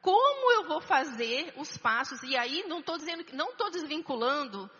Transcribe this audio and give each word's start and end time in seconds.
Como 0.00 0.52
eu 0.52 0.68
vou 0.68 0.80
fazer 0.80 1.52
os 1.56 1.78
passos? 1.78 2.22
E 2.22 2.36
aí 2.36 2.64
não 2.68 2.80
estou 2.80 2.98
dizendo, 2.98 3.24
não 3.32 3.50
estou 3.50 3.70
desvinculando 3.70 4.70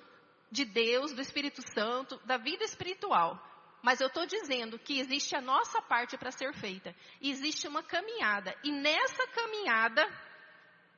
de 0.51 0.65
Deus, 0.65 1.13
do 1.13 1.21
Espírito 1.21 1.63
Santo, 1.75 2.21
da 2.25 2.37
vida 2.37 2.63
espiritual. 2.63 3.41
Mas 3.83 4.01
eu 4.01 4.07
estou 4.07 4.27
dizendo 4.27 4.79
que 4.79 4.99
existe 4.99 5.37
a 5.37 5.41
nossa 5.41 5.83
parte 5.83 6.17
para 6.17 6.31
ser 6.31 6.55
feita. 6.55 6.95
Existe 7.21 7.67
uma 7.69 7.83
caminhada. 7.83 8.55
E 8.63 8.71
nessa 8.71 9.27
caminhada, 9.29 10.07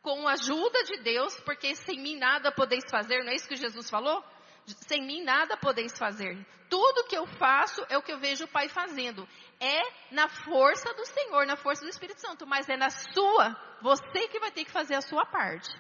com 0.03 0.29
a 0.29 0.33
ajuda 0.33 0.85
de 0.85 0.99
Deus, 0.99 1.39
porque 1.41 1.75
sem 1.75 2.01
mim 2.01 2.17
nada 2.17 2.53
podeis 2.53 2.85
fazer, 2.91 3.25
não 3.25 3.33
é 3.33 3.35
isso 3.35 3.49
que 3.49 3.57
Jesus 3.57 3.91
falou? 3.91 4.23
Sem 4.67 5.07
mim 5.07 5.23
nada 5.23 5.57
podeis 5.57 5.97
fazer. 5.97 6.37
Tudo 6.69 7.05
que 7.05 7.17
eu 7.17 7.27
faço 7.27 7.85
é 7.89 7.97
o 7.97 8.03
que 8.03 8.13
eu 8.13 8.19
vejo 8.19 8.45
o 8.45 8.49
Pai 8.49 8.69
fazendo. 8.69 9.29
É 9.61 10.15
na 10.15 10.29
força 10.29 10.93
do 10.95 11.07
Senhor, 11.07 11.47
na 11.47 11.57
força 11.57 11.83
do 11.83 11.91
Espírito 11.91 12.21
Santo, 12.21 12.47
mas 12.47 12.69
é 12.69 12.77
na 12.77 12.91
sua, 12.91 13.57
você 13.81 14.29
que 14.29 14.41
vai 14.41 14.51
ter 14.51 14.65
que 14.65 14.73
fazer 14.73 14.95
a 14.95 15.01
sua 15.01 15.25
parte. 15.25 15.71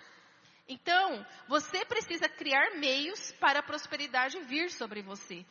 Então, 0.68 1.24
você 1.48 1.84
precisa 1.84 2.28
criar 2.28 2.76
meios 2.76 3.32
para 3.32 3.60
a 3.60 3.62
prosperidade 3.62 4.38
vir 4.40 4.70
sobre 4.70 5.02
você. 5.02 5.44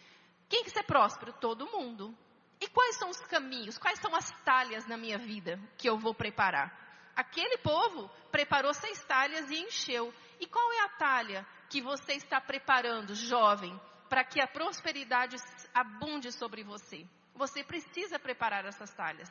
Quem 0.49 0.63
que 0.63 0.69
ser 0.69 0.83
próspero? 0.83 1.33
Todo 1.33 1.67
mundo. 1.67 2.15
E 2.59 2.67
quais 2.67 2.97
são 2.97 3.09
os 3.09 3.19
caminhos? 3.21 3.77
Quais 3.77 3.99
são 3.99 4.15
as 4.15 4.29
talhas 4.43 4.87
na 4.87 4.97
minha 4.97 5.17
vida 5.17 5.59
que 5.77 5.89
eu 5.89 5.97
vou 5.97 6.13
preparar? 6.13 6.85
Aquele 7.15 7.57
povo 7.57 8.09
preparou 8.31 8.73
seis 8.73 9.03
talhas 9.05 9.49
e 9.49 9.59
encheu. 9.59 10.13
E 10.39 10.45
qual 10.45 10.71
é 10.73 10.79
a 10.81 10.89
talha 10.89 11.47
que 11.69 11.81
você 11.81 12.13
está 12.13 12.39
preparando, 12.39 13.15
jovem, 13.15 13.79
para 14.09 14.23
que 14.23 14.41
a 14.41 14.47
prosperidade 14.47 15.35
abunde 15.73 16.31
sobre 16.31 16.63
você? 16.63 17.05
Você 17.33 17.63
precisa 17.63 18.17
preparar 18.17 18.65
essas 18.65 18.93
talhas. 18.93 19.29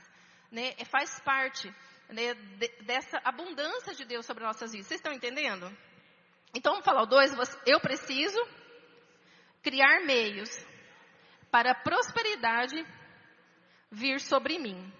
Né? 0.50 0.74
É, 0.78 0.84
faz 0.84 1.20
parte 1.20 1.72
né, 2.08 2.34
dessa 2.84 3.18
abundância 3.24 3.94
de 3.94 4.04
Deus 4.04 4.26
sobre 4.26 4.44
nossas 4.44 4.72
vidas. 4.72 4.86
Vocês 4.86 5.00
estão 5.00 5.12
entendendo? 5.12 5.66
Então 6.54 6.72
vamos 6.72 6.84
falar 6.84 7.02
o 7.02 7.06
dois. 7.06 7.32
Eu 7.66 7.80
preciso 7.80 8.38
criar 9.62 10.04
meios 10.04 10.50
para 11.50 11.72
a 11.72 11.74
prosperidade 11.74 12.84
vir 13.90 14.20
sobre 14.20 14.58
mim. 14.58 14.92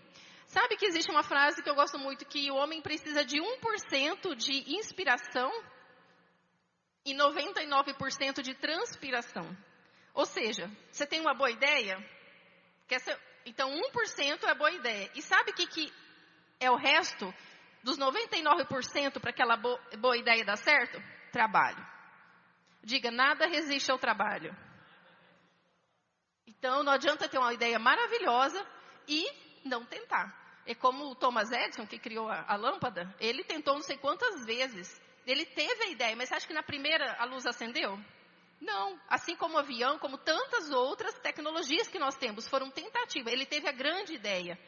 Sabe 0.47 0.77
que 0.77 0.87
existe 0.87 1.11
uma 1.11 1.23
frase 1.23 1.63
que 1.63 1.69
eu 1.69 1.75
gosto 1.75 1.98
muito, 1.98 2.25
que 2.25 2.51
o 2.51 2.55
homem 2.55 2.81
precisa 2.81 3.25
de 3.25 3.39
1% 3.39 4.37
de 4.37 4.77
inspiração 4.77 5.51
e 7.05 7.15
99% 7.15 8.43
de 8.43 8.55
transpiração. 8.55 9.57
Ou 10.15 10.25
seja, 10.25 10.71
você 10.91 11.07
tem 11.07 11.21
uma 11.21 11.35
boa 11.35 11.51
ideia? 11.51 11.99
Ser, 13.01 13.21
então 13.45 13.71
1% 13.71 14.45
é 14.45 14.55
boa 14.55 14.71
ideia. 14.71 15.11
E 15.15 15.23
sabe 15.23 15.51
o 15.51 15.55
que, 15.55 15.67
que 15.67 15.93
é 16.61 16.71
o 16.71 16.77
resto 16.77 17.33
dos 17.83 17.99
99% 17.99 19.21
para 19.21 19.31
aquela 19.31 19.57
boa, 19.57 19.81
boa 19.99 20.17
ideia 20.17 20.45
dar 20.45 20.57
certo? 20.57 21.03
Trabalho. 21.33 21.85
Diga, 22.83 23.11
nada 23.11 23.47
resiste 23.47 23.91
ao 23.91 23.99
trabalho. 23.99 24.57
Então 26.47 26.83
não 26.83 26.93
adianta 26.93 27.29
ter 27.29 27.39
uma 27.39 27.53
ideia 27.53 27.79
maravilhosa 27.79 28.65
e 29.09 29.27
não 29.65 29.85
tentar. 29.85 30.33
É 30.67 30.75
como 30.75 31.11
o 31.11 31.15
Thomas 31.15 31.51
Edison, 31.51 31.87
que 31.87 31.99
criou 31.99 32.29
a, 32.29 32.45
a 32.47 32.57
lâmpada, 32.57 33.15
ele 33.21 33.45
tentou 33.45 33.75
não 33.75 33.83
sei 33.83 33.99
quantas 33.99 34.47
vezes. 34.47 35.01
Ele 35.27 35.47
teve 35.47 35.84
a 35.84 35.89
ideia, 35.89 36.17
mas 36.17 36.30
acha 36.33 36.47
que 36.47 36.53
na 36.53 36.62
primeira 36.62 37.17
a 37.19 37.25
luz 37.25 37.47
acendeu? 37.47 37.98
Não. 38.61 38.98
Assim 39.08 39.36
como 39.36 39.55
o 39.55 39.58
avião, 39.58 39.98
como 39.98 40.19
tantas 40.19 40.70
outras 40.70 41.14
tecnologias 41.20 41.89
que 41.89 41.98
nós 41.98 42.17
temos, 42.17 42.48
foram 42.48 42.70
tentativas. 42.70 43.33
Ele 43.33 43.47
teve 43.47 43.69
a 43.69 43.72
grande 43.72 44.14
ideia. 44.14 44.58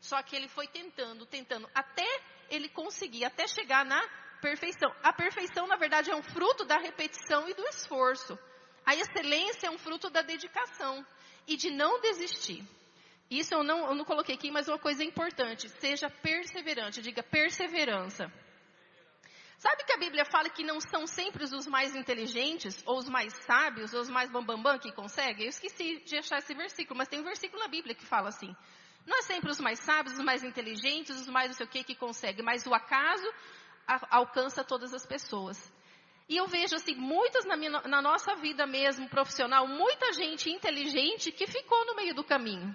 Só 0.00 0.20
que 0.22 0.34
ele 0.34 0.48
foi 0.48 0.66
tentando, 0.66 1.24
tentando, 1.26 1.68
até 1.74 2.06
ele 2.50 2.68
conseguir, 2.68 3.24
até 3.24 3.46
chegar 3.46 3.84
na 3.84 4.00
perfeição. 4.40 4.92
A 5.02 5.12
perfeição, 5.12 5.66
na 5.66 5.76
verdade, 5.76 6.10
é 6.10 6.16
um 6.16 6.22
fruto 6.22 6.64
da 6.64 6.76
repetição 6.76 7.48
e 7.48 7.54
do 7.54 7.62
esforço. 7.68 8.36
A 8.84 8.96
excelência 8.96 9.68
é 9.68 9.70
um 9.70 9.78
fruto 9.78 10.10
da 10.10 10.22
dedicação 10.22 11.06
e 11.46 11.56
de 11.56 11.70
não 11.70 12.00
desistir. 12.00 12.64
Isso 13.30 13.54
eu 13.54 13.62
não, 13.62 13.86
eu 13.86 13.94
não 13.94 14.04
coloquei 14.04 14.34
aqui, 14.34 14.50
mas 14.50 14.68
uma 14.68 14.78
coisa 14.78 15.04
importante. 15.04 15.68
Seja 15.80 16.10
perseverante. 16.10 17.00
Diga 17.00 17.22
perseverança. 17.22 18.30
Sabe 19.62 19.84
que 19.84 19.92
a 19.92 19.96
Bíblia 19.96 20.24
fala 20.24 20.50
que 20.50 20.64
não 20.64 20.80
são 20.80 21.06
sempre 21.06 21.44
os 21.44 21.68
mais 21.68 21.94
inteligentes, 21.94 22.82
ou 22.84 22.98
os 22.98 23.08
mais 23.08 23.32
sábios, 23.46 23.94
ou 23.94 24.00
os 24.00 24.10
mais 24.10 24.28
bambambam 24.28 24.76
que 24.76 24.90
conseguem? 24.90 25.44
Eu 25.44 25.50
esqueci 25.50 26.02
de 26.04 26.18
achar 26.18 26.38
esse 26.38 26.52
versículo, 26.52 26.98
mas 26.98 27.06
tem 27.06 27.20
um 27.20 27.22
versículo 27.22 27.62
na 27.62 27.68
Bíblia 27.68 27.94
que 27.94 28.04
fala 28.04 28.28
assim. 28.28 28.52
Não 29.06 29.18
é 29.18 29.22
sempre 29.22 29.52
os 29.52 29.60
mais 29.60 29.78
sábios, 29.78 30.18
os 30.18 30.24
mais 30.24 30.42
inteligentes, 30.42 31.14
os 31.14 31.28
mais 31.28 31.46
não 31.46 31.54
sei 31.54 31.66
o 31.66 31.68
que 31.68 31.84
que 31.84 31.94
conseguem, 31.94 32.44
mas 32.44 32.66
o 32.66 32.74
acaso 32.74 33.24
alcança 34.10 34.64
todas 34.64 34.92
as 34.92 35.06
pessoas. 35.06 35.72
E 36.28 36.38
eu 36.38 36.48
vejo 36.48 36.74
assim, 36.74 36.96
muitas 36.96 37.44
na, 37.44 37.56
minha, 37.56 37.70
na 37.82 38.02
nossa 38.02 38.34
vida 38.34 38.66
mesmo, 38.66 39.08
profissional, 39.08 39.68
muita 39.68 40.12
gente 40.12 40.50
inteligente 40.50 41.30
que 41.30 41.46
ficou 41.46 41.86
no 41.86 41.94
meio 41.94 42.16
do 42.16 42.24
caminho. 42.24 42.74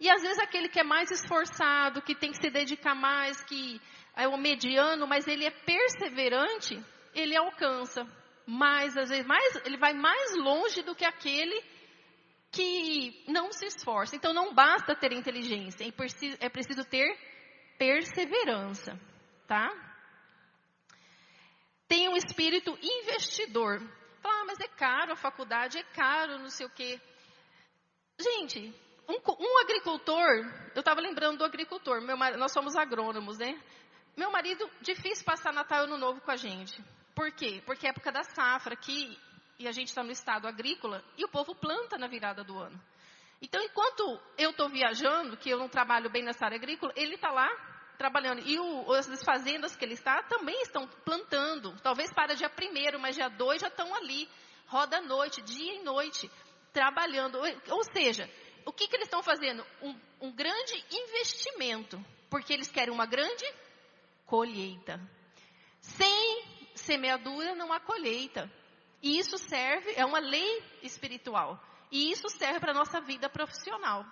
E 0.00 0.10
às 0.10 0.22
vezes 0.22 0.40
aquele 0.40 0.68
que 0.68 0.80
é 0.80 0.84
mais 0.84 1.08
esforçado, 1.10 2.02
que 2.02 2.16
tem 2.16 2.32
que 2.32 2.42
se 2.42 2.50
dedicar 2.50 2.96
mais, 2.96 3.42
que 3.44 3.80
é 4.16 4.26
o 4.26 4.36
mediano, 4.36 5.06
mas 5.06 5.28
ele 5.28 5.44
é 5.44 5.50
perseverante, 5.50 6.82
ele 7.14 7.36
alcança 7.36 8.06
mais, 8.46 8.96
às 8.96 9.10
vezes, 9.10 9.26
mais, 9.26 9.56
ele 9.64 9.76
vai 9.76 9.92
mais 9.92 10.34
longe 10.36 10.82
do 10.82 10.94
que 10.94 11.04
aquele 11.04 11.62
que 12.50 13.24
não 13.28 13.52
se 13.52 13.66
esforça. 13.66 14.16
Então 14.16 14.32
não 14.32 14.54
basta 14.54 14.96
ter 14.96 15.12
inteligência, 15.12 15.86
é 15.86 15.92
preciso, 15.92 16.36
é 16.40 16.48
preciso 16.48 16.84
ter 16.84 17.06
perseverança, 17.78 18.98
tá? 19.46 19.70
tem 21.88 22.08
um 22.08 22.16
espírito 22.16 22.76
investidor. 22.82 23.80
Fala, 24.20 24.40
ah, 24.40 24.44
mas 24.46 24.60
é 24.60 24.68
caro 24.68 25.12
a 25.12 25.16
faculdade, 25.16 25.78
é 25.78 25.82
caro, 25.82 26.38
não 26.38 26.50
sei 26.50 26.66
o 26.66 26.70
quê. 26.70 27.00
Gente, 28.18 28.74
um, 29.08 29.14
um 29.14 29.58
agricultor, 29.60 30.26
eu 30.74 30.80
estava 30.80 31.00
lembrando 31.00 31.38
do 31.38 31.44
agricultor, 31.44 32.00
meu, 32.00 32.16
nós 32.36 32.52
somos 32.52 32.74
agrônomos, 32.74 33.38
né? 33.38 33.60
Meu 34.16 34.30
marido, 34.30 34.68
difícil 34.80 35.26
passar 35.26 35.52
Natal 35.52 35.82
e 35.82 35.84
Ano 35.84 35.98
Novo 35.98 36.22
com 36.22 36.30
a 36.30 36.36
gente. 36.36 36.82
Por 37.14 37.30
quê? 37.32 37.62
Porque 37.66 37.86
é 37.86 37.90
época 37.90 38.10
da 38.10 38.22
safra 38.22 38.72
aqui, 38.72 39.18
e 39.58 39.68
a 39.68 39.72
gente 39.72 39.88
está 39.88 40.02
no 40.02 40.10
estado 40.10 40.48
agrícola, 40.48 41.04
e 41.18 41.24
o 41.24 41.28
povo 41.28 41.54
planta 41.54 41.98
na 41.98 42.06
virada 42.06 42.42
do 42.42 42.58
ano. 42.58 42.80
Então, 43.42 43.62
enquanto 43.62 44.18
eu 44.38 44.50
estou 44.50 44.70
viajando, 44.70 45.36
que 45.36 45.50
eu 45.50 45.58
não 45.58 45.68
trabalho 45.68 46.08
bem 46.08 46.22
nessa 46.22 46.46
área 46.46 46.56
agrícola, 46.56 46.94
ele 46.96 47.16
está 47.16 47.30
lá 47.30 47.46
trabalhando. 47.98 48.40
E 48.40 48.58
o, 48.58 48.90
as 48.92 49.22
fazendas 49.22 49.76
que 49.76 49.84
ele 49.84 49.92
está 49.92 50.22
também 50.22 50.62
estão 50.62 50.88
plantando. 51.04 51.76
Talvez 51.82 52.10
para 52.10 52.34
dia 52.34 52.48
primeiro, 52.48 52.98
mas 52.98 53.16
dia 53.16 53.28
dois 53.28 53.60
já 53.60 53.68
estão 53.68 53.94
ali. 53.94 54.26
Roda 54.66 54.98
noite, 55.02 55.42
dia 55.42 55.74
e 55.74 55.82
noite, 55.82 56.30
trabalhando. 56.72 57.38
Ou 57.68 57.84
seja, 57.92 58.30
o 58.64 58.72
que, 58.72 58.88
que 58.88 58.96
eles 58.96 59.06
estão 59.06 59.22
fazendo? 59.22 59.62
Um, 59.82 59.94
um 60.22 60.32
grande 60.32 60.82
investimento. 60.90 62.02
Porque 62.30 62.54
eles 62.54 62.70
querem 62.70 62.92
uma 62.92 63.06
grande 63.06 63.44
colheita. 64.26 65.00
Sem 65.80 66.44
semeadura 66.74 67.54
não 67.54 67.72
há 67.72 67.80
colheita. 67.80 68.50
E 69.02 69.18
isso 69.18 69.38
serve, 69.38 69.92
é 69.96 70.04
uma 70.04 70.18
lei 70.18 70.62
espiritual. 70.82 71.62
E 71.90 72.10
isso 72.10 72.28
serve 72.28 72.60
para 72.60 72.72
a 72.72 72.74
nossa 72.74 73.00
vida 73.00 73.28
profissional. 73.28 74.04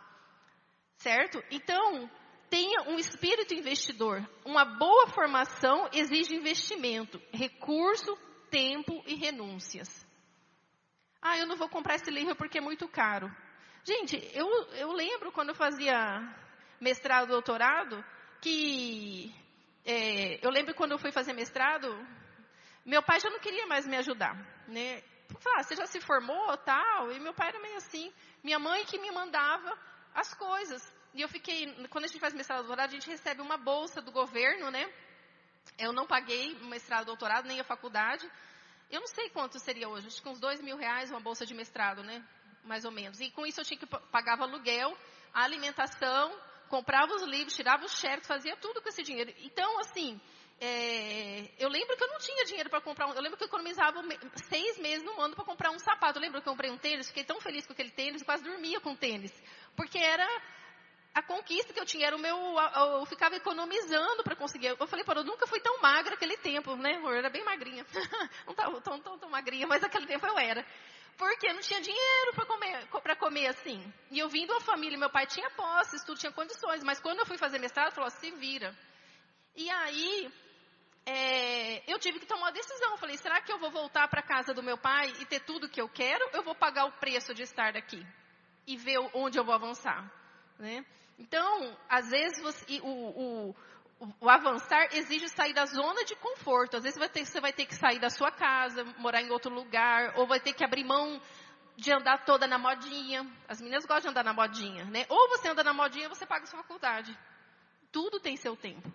Certo? 0.97 1.43
Então, 1.51 2.09
tenha 2.49 2.83
um 2.83 2.99
espírito 2.99 3.55
investidor. 3.55 4.27
Uma 4.45 4.65
boa 4.65 5.09
formação 5.09 5.89
exige 5.93 6.35
investimento, 6.35 7.21
recurso, 7.33 8.17
tempo 8.51 9.03
e 9.07 9.15
renúncias. 9.15 10.07
Ah, 11.21 11.39
eu 11.39 11.47
não 11.47 11.57
vou 11.57 11.69
comprar 11.69 11.97
esse 11.97 12.11
livro 12.11 12.37
porque 12.37 12.59
é 12.59 12.61
muito 12.61 12.87
caro. 12.87 13.35
Gente, 13.83 14.17
eu, 14.33 14.47
eu 14.75 14.93
lembro 14.93 15.33
quando 15.33 15.49
eu 15.49 15.55
fazia 15.55 15.93
mestrado, 16.81 17.29
doutorado, 17.29 18.05
que 18.41 19.35
é, 19.85 20.45
eu 20.45 20.51
lembro 20.51 20.75
quando 20.75 20.93
eu 20.93 20.99
fui 20.99 21.13
fazer 21.13 21.33
mestrado, 21.33 21.89
meu 22.85 23.03
pai 23.03 23.21
já 23.21 23.29
não 23.31 23.39
queria 23.39 23.67
mais 23.67 23.87
me 23.87 23.97
ajudar, 23.97 24.35
né? 24.67 25.03
Ah, 25.47 25.63
você 25.63 25.75
já 25.77 25.87
se 25.87 26.01
formou, 26.01 26.57
tal, 26.59 27.13
e 27.13 27.21
meu 27.21 27.35
pai 27.35 27.49
era 27.49 27.61
meio 27.61 27.77
assim. 27.77 28.13
Minha 28.43 28.59
mãe 28.59 28.85
que 28.85 28.99
me 28.99 29.11
mandava 29.11 29.77
as 30.15 30.33
coisas. 30.35 30.83
E 31.13 31.21
eu 31.21 31.29
fiquei, 31.29 31.73
quando 31.89 32.05
a 32.05 32.07
gente 32.07 32.21
faz 32.21 32.35
mestrado 32.35 32.61
doutorado, 32.61 32.89
a 32.89 32.93
gente 32.93 33.09
recebe 33.09 33.41
uma 33.41 33.57
bolsa 33.57 34.01
do 34.01 34.11
governo, 34.11 34.71
né? 34.71 34.91
Eu 35.79 35.93
não 35.93 36.07
paguei 36.07 36.55
mestrado 36.61 37.07
doutorado, 37.07 37.47
nem 37.47 37.61
a 37.61 37.65
faculdade. 37.65 38.29
Eu 38.91 39.01
não 39.01 39.07
sei 39.09 39.29
quanto 39.31 39.59
seria 39.59 39.89
hoje, 39.89 40.07
acho 40.07 40.23
que 40.23 40.29
uns 40.29 40.41
dois 40.41 40.61
mil 40.61 40.77
reais 40.77 41.11
uma 41.11 41.21
bolsa 41.21 41.45
de 41.45 41.55
mestrado, 41.55 42.03
né? 42.03 42.25
Mais 42.65 42.85
ou 42.85 42.91
menos. 42.91 43.21
E 43.21 43.31
com 43.31 43.47
isso 43.47 43.61
eu 43.61 43.65
tinha 43.65 43.79
que 43.79 43.87
pagava 43.87 44.45
aluguel, 44.45 44.97
alimentação, 45.33 46.39
comprava 46.69 47.13
os 47.15 47.23
livros, 47.23 47.55
tirava 47.55 47.85
os 47.85 47.99
cheques, 47.99 48.27
fazia 48.27 48.57
tudo 48.57 48.81
com 48.83 48.89
esse 48.89 49.03
dinheiro. 49.03 49.33
Então, 49.39 49.79
assim, 49.81 50.21
é, 50.61 51.51
eu 51.59 51.69
lembro 51.69 51.97
que 51.97 52.05
eu 52.05 52.09
não 52.09 52.19
tinha 52.19 52.45
dinheiro 52.45 52.71
para 52.71 52.81
comprar 52.81 53.07
um. 53.07 53.13
Eu 53.13 53.21
lembro 53.21 53.37
que 53.37 53.45
eu 53.45 53.49
economizava 53.49 54.03
seis 54.49 54.79
meses 54.79 55.05
no 55.05 55.21
ano 55.21 55.35
para 55.35 55.45
comprar 55.45 55.71
um 55.71 55.79
sapato. 55.79 56.19
Eu 56.19 56.23
lembro 56.23 56.41
que 56.41 56.49
eu 56.49 56.53
comprei 56.53 56.71
um 56.71 56.79
tênis, 56.79 57.09
fiquei 57.09 57.25
tão 57.25 57.41
feliz 57.41 57.67
com 57.67 57.73
aquele 57.73 57.91
tênis, 57.91 58.23
quase 58.23 58.45
dormia 58.45 58.81
com 58.81 58.93
o 58.93 58.97
tênis. 58.97 59.33
Porque 59.77 59.99
era 59.99 60.27
a 61.15 61.23
conquista 61.23 61.73
que 61.73 61.79
eu 61.79 61.85
tinha 61.85 62.07
era 62.09 62.17
o 62.17 62.19
meu, 62.19 62.37
eu 62.99 63.07
ficava 63.07 63.37
economizando 63.37 64.23
para 64.23 64.35
conseguir. 64.35 64.69
Eu 64.69 64.87
falei, 64.87 65.05
pô, 65.05 65.13
eu 65.13 65.25
nunca 65.25 65.47
fui 65.47 65.61
tão 65.61 65.81
magra 65.81 66.15
aquele 66.15 66.37
tempo, 66.37 66.75
né? 66.77 66.97
Eu 66.97 67.13
era 67.13 67.31
bem 67.31 67.45
magrinha. 67.45 67.85
não 68.47 68.53
estava 68.53 68.81
tão, 68.81 69.01
tão, 69.01 69.19
tão 69.19 69.31
magrinha, 69.31 69.67
mas 69.67 69.83
naquele 69.83 70.07
tempo 70.07 70.27
eu 70.27 70.39
era. 70.39 70.67
Porque 71.17 71.53
não 71.53 71.61
tinha 71.61 71.81
dinheiro 71.81 72.33
para 72.35 72.47
comer, 72.47 73.17
comer 73.19 73.47
assim. 73.49 73.93
E 74.11 74.19
eu 74.19 74.29
vim 74.29 74.47
de 74.47 74.53
uma 74.53 74.61
família, 74.61 74.99
meu 74.99 75.11
pai 75.11 75.27
tinha 75.27 75.51
posses, 75.51 76.03
tudo 76.05 76.19
tinha 76.19 76.33
condições, 76.33 76.83
mas 76.83 77.01
quando 77.01 77.21
eu 77.21 77.27
fui 77.27 77.39
fazer 77.39 77.59
mestrado, 77.59 77.95
falou, 77.95 78.11
se 78.11 78.31
vira. 78.33 78.77
E 79.55 79.71
aí, 79.71 80.33
é, 81.07 81.93
eu 81.93 81.99
tive 81.99 82.19
que 82.19 82.27
tomar 82.27 82.47
uma 82.47 82.53
decisão. 82.53 82.97
Falei, 82.97 83.17
será 83.17 83.41
que 83.41 83.53
eu 83.53 83.59
vou 83.59 83.71
voltar 83.71 84.09
para 84.09 84.23
casa 84.23 84.53
do 84.53 84.63
meu 84.63 84.77
pai 84.77 85.13
e 85.21 85.27
ter 85.27 85.41
tudo 85.41 85.69
que 85.69 85.81
eu 85.81 85.89
quero? 85.89 86.29
Eu 86.33 86.43
vou 86.43 86.55
pagar 86.55 86.87
o 86.87 86.93
preço 86.93 87.35
de 87.35 87.43
estar 87.43 87.73
daqui 87.73 88.05
e 88.67 88.77
ver 88.77 88.99
onde 89.13 89.39
eu 89.39 89.45
vou 89.45 89.55
avançar, 89.55 90.11
né? 90.59 90.85
Então, 91.19 91.79
às 91.89 92.11
vezes, 92.11 92.43
você, 92.43 92.81
o, 92.83 92.89
o, 93.51 93.57
o, 94.01 94.29
avançar 94.29 94.89
exige 94.93 95.29
sair 95.29 95.53
da 95.53 95.67
zona 95.67 96.05
de 96.05 96.15
conforto. 96.17 96.77
Às 96.77 96.83
vezes 96.85 96.99
vai 96.99 97.09
ter, 97.09 97.25
você 97.25 97.41
vai 97.41 97.53
ter 97.53 97.67
que 97.67 97.75
sair 97.75 97.99
da 97.99 98.11
sua 98.11 98.31
casa, 98.31 98.85
morar 98.99 99.23
em 99.23 99.31
outro 99.31 99.53
lugar, 99.53 100.15
ou 100.17 100.27
vai 100.27 100.41
ter 100.41 100.53
que 100.53 100.65
abrir 100.65 100.85
mão 100.85 101.21
de 101.77 101.93
andar 101.93 102.25
toda 102.25 102.47
na 102.47 102.59
modinha. 102.59 103.27
As 103.49 103.61
meninas 103.61 103.85
gostam 103.85 104.13
de 104.13 104.19
andar 104.19 104.25
na 104.25 104.33
modinha, 104.33 104.85
né? 104.87 105.07
Ou 105.09 105.29
você 105.29 105.49
anda 105.49 105.65
na 105.65 105.73
modinha, 105.73 106.09
você 106.09 106.27
paga 106.27 106.47
sua 106.47 106.61
faculdade. 106.63 107.17
Tudo 107.91 108.21
tem 108.21 108.37
seu 108.37 108.57
tempo. 108.57 108.93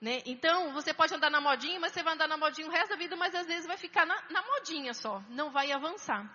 Né? 0.00 0.20
Então, 0.26 0.72
você 0.72 0.92
pode 0.92 1.14
andar 1.14 1.30
na 1.30 1.40
modinha, 1.40 1.78
mas 1.78 1.92
você 1.92 2.02
vai 2.02 2.14
andar 2.14 2.26
na 2.26 2.36
modinha 2.36 2.66
o 2.66 2.70
resto 2.70 2.90
da 2.90 2.96
vida, 2.96 3.14
mas 3.14 3.34
às 3.34 3.46
vezes 3.46 3.66
vai 3.66 3.76
ficar 3.76 4.04
na, 4.04 4.20
na 4.30 4.42
modinha 4.42 4.92
só, 4.94 5.22
não 5.30 5.52
vai 5.52 5.70
avançar. 5.70 6.28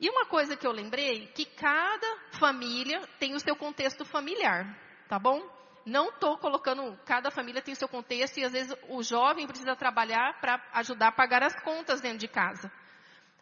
E 0.00 0.10
uma 0.10 0.26
coisa 0.26 0.56
que 0.56 0.66
eu 0.66 0.72
lembrei, 0.72 1.28
que 1.28 1.44
cada 1.44 2.18
família 2.32 3.00
tem 3.20 3.34
o 3.34 3.40
seu 3.40 3.54
contexto 3.54 4.04
familiar, 4.04 4.76
tá 5.08 5.20
bom? 5.20 5.40
Não 5.86 6.08
estou 6.08 6.36
colocando, 6.36 6.98
cada 7.06 7.30
família 7.30 7.62
tem 7.62 7.72
seu 7.76 7.86
contexto 7.86 8.38
e 8.38 8.44
às 8.44 8.50
vezes 8.50 8.76
o 8.88 9.04
jovem 9.04 9.46
precisa 9.46 9.76
trabalhar 9.76 10.40
para 10.40 10.60
ajudar 10.72 11.08
a 11.08 11.12
pagar 11.12 11.44
as 11.44 11.54
contas 11.62 12.00
dentro 12.00 12.18
de 12.18 12.26
casa. 12.26 12.72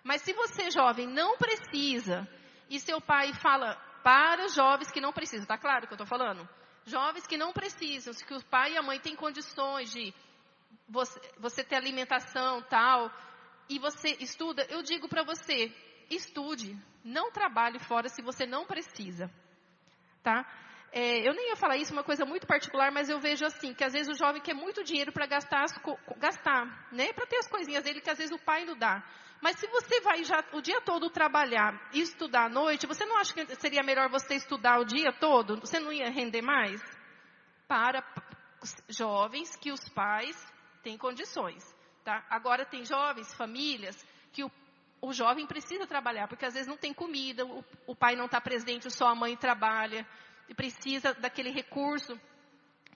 Mas 0.02 0.20
se 0.20 0.34
você, 0.34 0.70
jovem, 0.70 1.06
não 1.06 1.38
precisa, 1.38 2.28
e 2.68 2.78
seu 2.78 3.00
pai 3.00 3.32
fala 3.32 3.74
para 4.02 4.46
jovens 4.48 4.90
que 4.90 5.00
não 5.00 5.10
precisam, 5.10 5.46
tá 5.46 5.56
claro 5.56 5.84
o 5.84 5.88
que 5.88 5.94
eu 5.94 5.96
estou 5.96 6.06
falando? 6.06 6.46
Jovens 6.84 7.26
que 7.26 7.38
não 7.38 7.50
precisam, 7.50 8.12
que 8.12 8.34
o 8.34 8.44
pai 8.44 8.74
e 8.74 8.76
a 8.76 8.82
mãe 8.82 9.00
têm 9.00 9.16
condições 9.16 9.90
de 9.90 10.12
você, 10.86 11.18
você 11.38 11.64
ter 11.64 11.76
alimentação 11.76 12.60
tal, 12.60 13.10
e 13.70 13.78
você 13.78 14.18
estuda, 14.20 14.66
eu 14.68 14.82
digo 14.82 15.08
para 15.08 15.22
você, 15.22 15.74
estude, 16.10 16.78
não 17.02 17.32
trabalhe 17.32 17.78
fora 17.78 18.10
se 18.10 18.20
você 18.20 18.44
não 18.44 18.66
precisa, 18.66 19.30
tá? 20.22 20.44
É, 20.96 21.28
eu 21.28 21.34
nem 21.34 21.48
ia 21.48 21.56
falar 21.56 21.76
isso, 21.76 21.92
uma 21.92 22.04
coisa 22.04 22.24
muito 22.24 22.46
particular, 22.46 22.92
mas 22.92 23.08
eu 23.08 23.18
vejo 23.18 23.44
assim, 23.44 23.74
que 23.74 23.82
às 23.82 23.92
vezes 23.92 24.08
o 24.08 24.16
jovem 24.16 24.40
quer 24.40 24.54
muito 24.54 24.84
dinheiro 24.84 25.10
para 25.10 25.26
gastar, 25.26 25.64
gastar, 26.18 26.88
né? 26.92 27.12
Para 27.12 27.26
ter 27.26 27.38
as 27.38 27.48
coisinhas 27.48 27.82
dele 27.82 28.00
que 28.00 28.08
às 28.08 28.16
vezes 28.16 28.30
o 28.30 28.38
pai 28.38 28.64
não 28.64 28.78
dá. 28.78 29.02
Mas 29.42 29.58
se 29.58 29.66
você 29.66 30.00
vai 30.02 30.22
já 30.22 30.44
o 30.52 30.60
dia 30.60 30.80
todo 30.82 31.10
trabalhar 31.10 31.90
e 31.92 32.00
estudar 32.00 32.44
à 32.44 32.48
noite, 32.48 32.86
você 32.86 33.04
não 33.04 33.18
acha 33.18 33.34
que 33.34 33.56
seria 33.56 33.82
melhor 33.82 34.08
você 34.08 34.36
estudar 34.36 34.78
o 34.78 34.84
dia 34.84 35.12
todo? 35.12 35.58
Você 35.62 35.80
não 35.80 35.92
ia 35.92 36.08
render 36.10 36.42
mais? 36.42 36.80
Para 37.66 38.00
jovens 38.88 39.56
que 39.56 39.72
os 39.72 39.88
pais 39.88 40.36
têm 40.84 40.96
condições, 40.96 41.64
tá? 42.04 42.24
Agora 42.30 42.64
tem 42.64 42.84
jovens, 42.84 43.34
famílias, 43.34 43.96
que 44.32 44.44
o 44.44 44.50
o 45.00 45.12
jovem 45.12 45.46
precisa 45.46 45.86
trabalhar, 45.86 46.26
porque 46.28 46.46
às 46.46 46.54
vezes 46.54 46.66
não 46.66 46.78
tem 46.78 46.94
comida, 46.94 47.44
o, 47.44 47.62
o 47.86 47.94
pai 47.94 48.16
não 48.16 48.24
está 48.24 48.40
presente, 48.40 48.90
só 48.90 49.08
a 49.08 49.14
mãe 49.14 49.36
trabalha, 49.36 50.06
e 50.48 50.54
precisa 50.54 51.14
daquele 51.14 51.50
recurso 51.50 52.18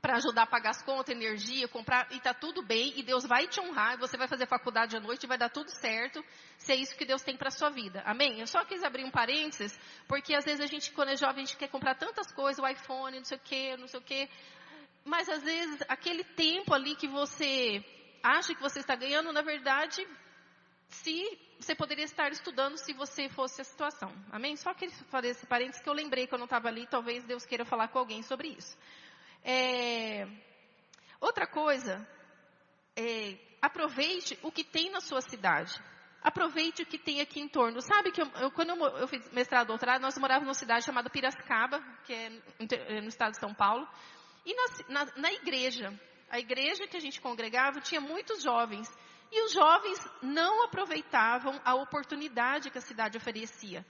para 0.00 0.16
ajudar 0.16 0.42
a 0.42 0.46
pagar 0.46 0.70
as 0.70 0.82
contas, 0.82 1.14
energia, 1.14 1.66
comprar, 1.68 2.06
e 2.12 2.16
está 2.16 2.32
tudo 2.32 2.62
bem, 2.62 2.92
e 2.96 3.02
Deus 3.02 3.24
vai 3.26 3.46
te 3.48 3.60
honrar, 3.60 3.98
você 3.98 4.16
vai 4.16 4.28
fazer 4.28 4.46
faculdade 4.46 4.96
à 4.96 5.00
noite, 5.00 5.26
vai 5.26 5.36
dar 5.36 5.48
tudo 5.48 5.70
certo, 5.70 6.24
se 6.56 6.72
é 6.72 6.76
isso 6.76 6.96
que 6.96 7.04
Deus 7.04 7.22
tem 7.22 7.36
para 7.36 7.48
a 7.48 7.50
sua 7.50 7.68
vida. 7.70 8.02
Amém? 8.04 8.38
Eu 8.38 8.46
só 8.46 8.64
quis 8.64 8.82
abrir 8.84 9.04
um 9.04 9.10
parênteses, 9.10 9.78
porque 10.06 10.34
às 10.34 10.44
vezes 10.44 10.60
a 10.60 10.66
gente, 10.66 10.92
quando 10.92 11.10
é 11.10 11.16
jovem, 11.16 11.42
a 11.42 11.46
gente 11.46 11.56
quer 11.56 11.68
comprar 11.68 11.94
tantas 11.96 12.30
coisas, 12.32 12.62
o 12.62 12.68
iPhone, 12.68 13.18
não 13.18 13.24
sei 13.24 13.36
o 13.36 13.40
quê, 13.40 13.76
não 13.76 13.88
sei 13.88 14.00
o 14.00 14.02
quê, 14.02 14.28
mas 15.04 15.28
às 15.28 15.42
vezes 15.42 15.80
aquele 15.88 16.22
tempo 16.22 16.72
ali 16.74 16.94
que 16.94 17.08
você 17.08 17.84
acha 18.22 18.54
que 18.54 18.60
você 18.60 18.80
está 18.80 18.94
ganhando, 18.94 19.32
na 19.32 19.42
verdade, 19.42 20.06
se 20.88 21.38
você 21.58 21.74
poderia 21.74 22.04
estar 22.04 22.30
estudando 22.32 22.76
se 22.76 22.92
você 22.92 23.28
fosse 23.28 23.60
a 23.60 23.64
situação. 23.64 24.12
Amém? 24.30 24.56
Só 24.56 24.72
que 24.72 24.88
fazer 25.10 25.28
esse 25.28 25.46
parênteses 25.46 25.82
que 25.82 25.88
eu 25.88 25.92
lembrei 25.92 26.26
que 26.26 26.34
eu 26.34 26.38
não 26.38 26.46
estava 26.46 26.68
ali, 26.68 26.86
talvez 26.86 27.24
Deus 27.24 27.44
queira 27.44 27.64
falar 27.64 27.88
com 27.88 27.98
alguém 27.98 28.22
sobre 28.22 28.48
isso. 28.48 28.76
É, 29.44 30.26
outra 31.20 31.46
coisa, 31.46 32.06
é, 32.96 33.36
aproveite 33.60 34.38
o 34.42 34.50
que 34.50 34.64
tem 34.64 34.90
na 34.90 35.00
sua 35.00 35.20
cidade. 35.20 35.80
Aproveite 36.22 36.82
o 36.82 36.86
que 36.86 36.98
tem 36.98 37.20
aqui 37.20 37.40
em 37.40 37.48
torno. 37.48 37.80
Sabe 37.80 38.10
que 38.10 38.20
eu, 38.20 38.26
eu, 38.40 38.50
quando 38.50 38.70
eu, 38.70 38.86
eu, 38.98 39.08
fiz 39.08 39.30
mestrado 39.32 39.68
doutorado, 39.68 40.00
nós 40.00 40.18
morávamos 40.18 40.46
numa 40.46 40.54
cidade 40.54 40.84
chamada 40.84 41.10
Piracicaba, 41.10 41.80
que 42.04 42.12
é 42.12 43.00
no 43.00 43.08
estado 43.08 43.32
de 43.32 43.40
São 43.40 43.54
Paulo, 43.54 43.86
e 44.44 44.54
na, 44.54 45.04
na, 45.04 45.12
na 45.16 45.32
igreja, 45.32 45.92
a 46.30 46.38
igreja 46.38 46.86
que 46.86 46.96
a 46.96 47.00
gente 47.00 47.20
congregava 47.20 47.80
tinha 47.80 48.00
muitos 48.00 48.42
jovens 48.42 48.88
e 49.30 49.44
os 49.44 49.52
jovens 49.52 49.98
não 50.22 50.64
aproveitavam 50.64 51.60
a 51.64 51.74
oportunidade 51.74 52.70
que 52.70 52.78
a 52.78 52.82
cidade 52.82 53.16
oferecia. 53.16 53.84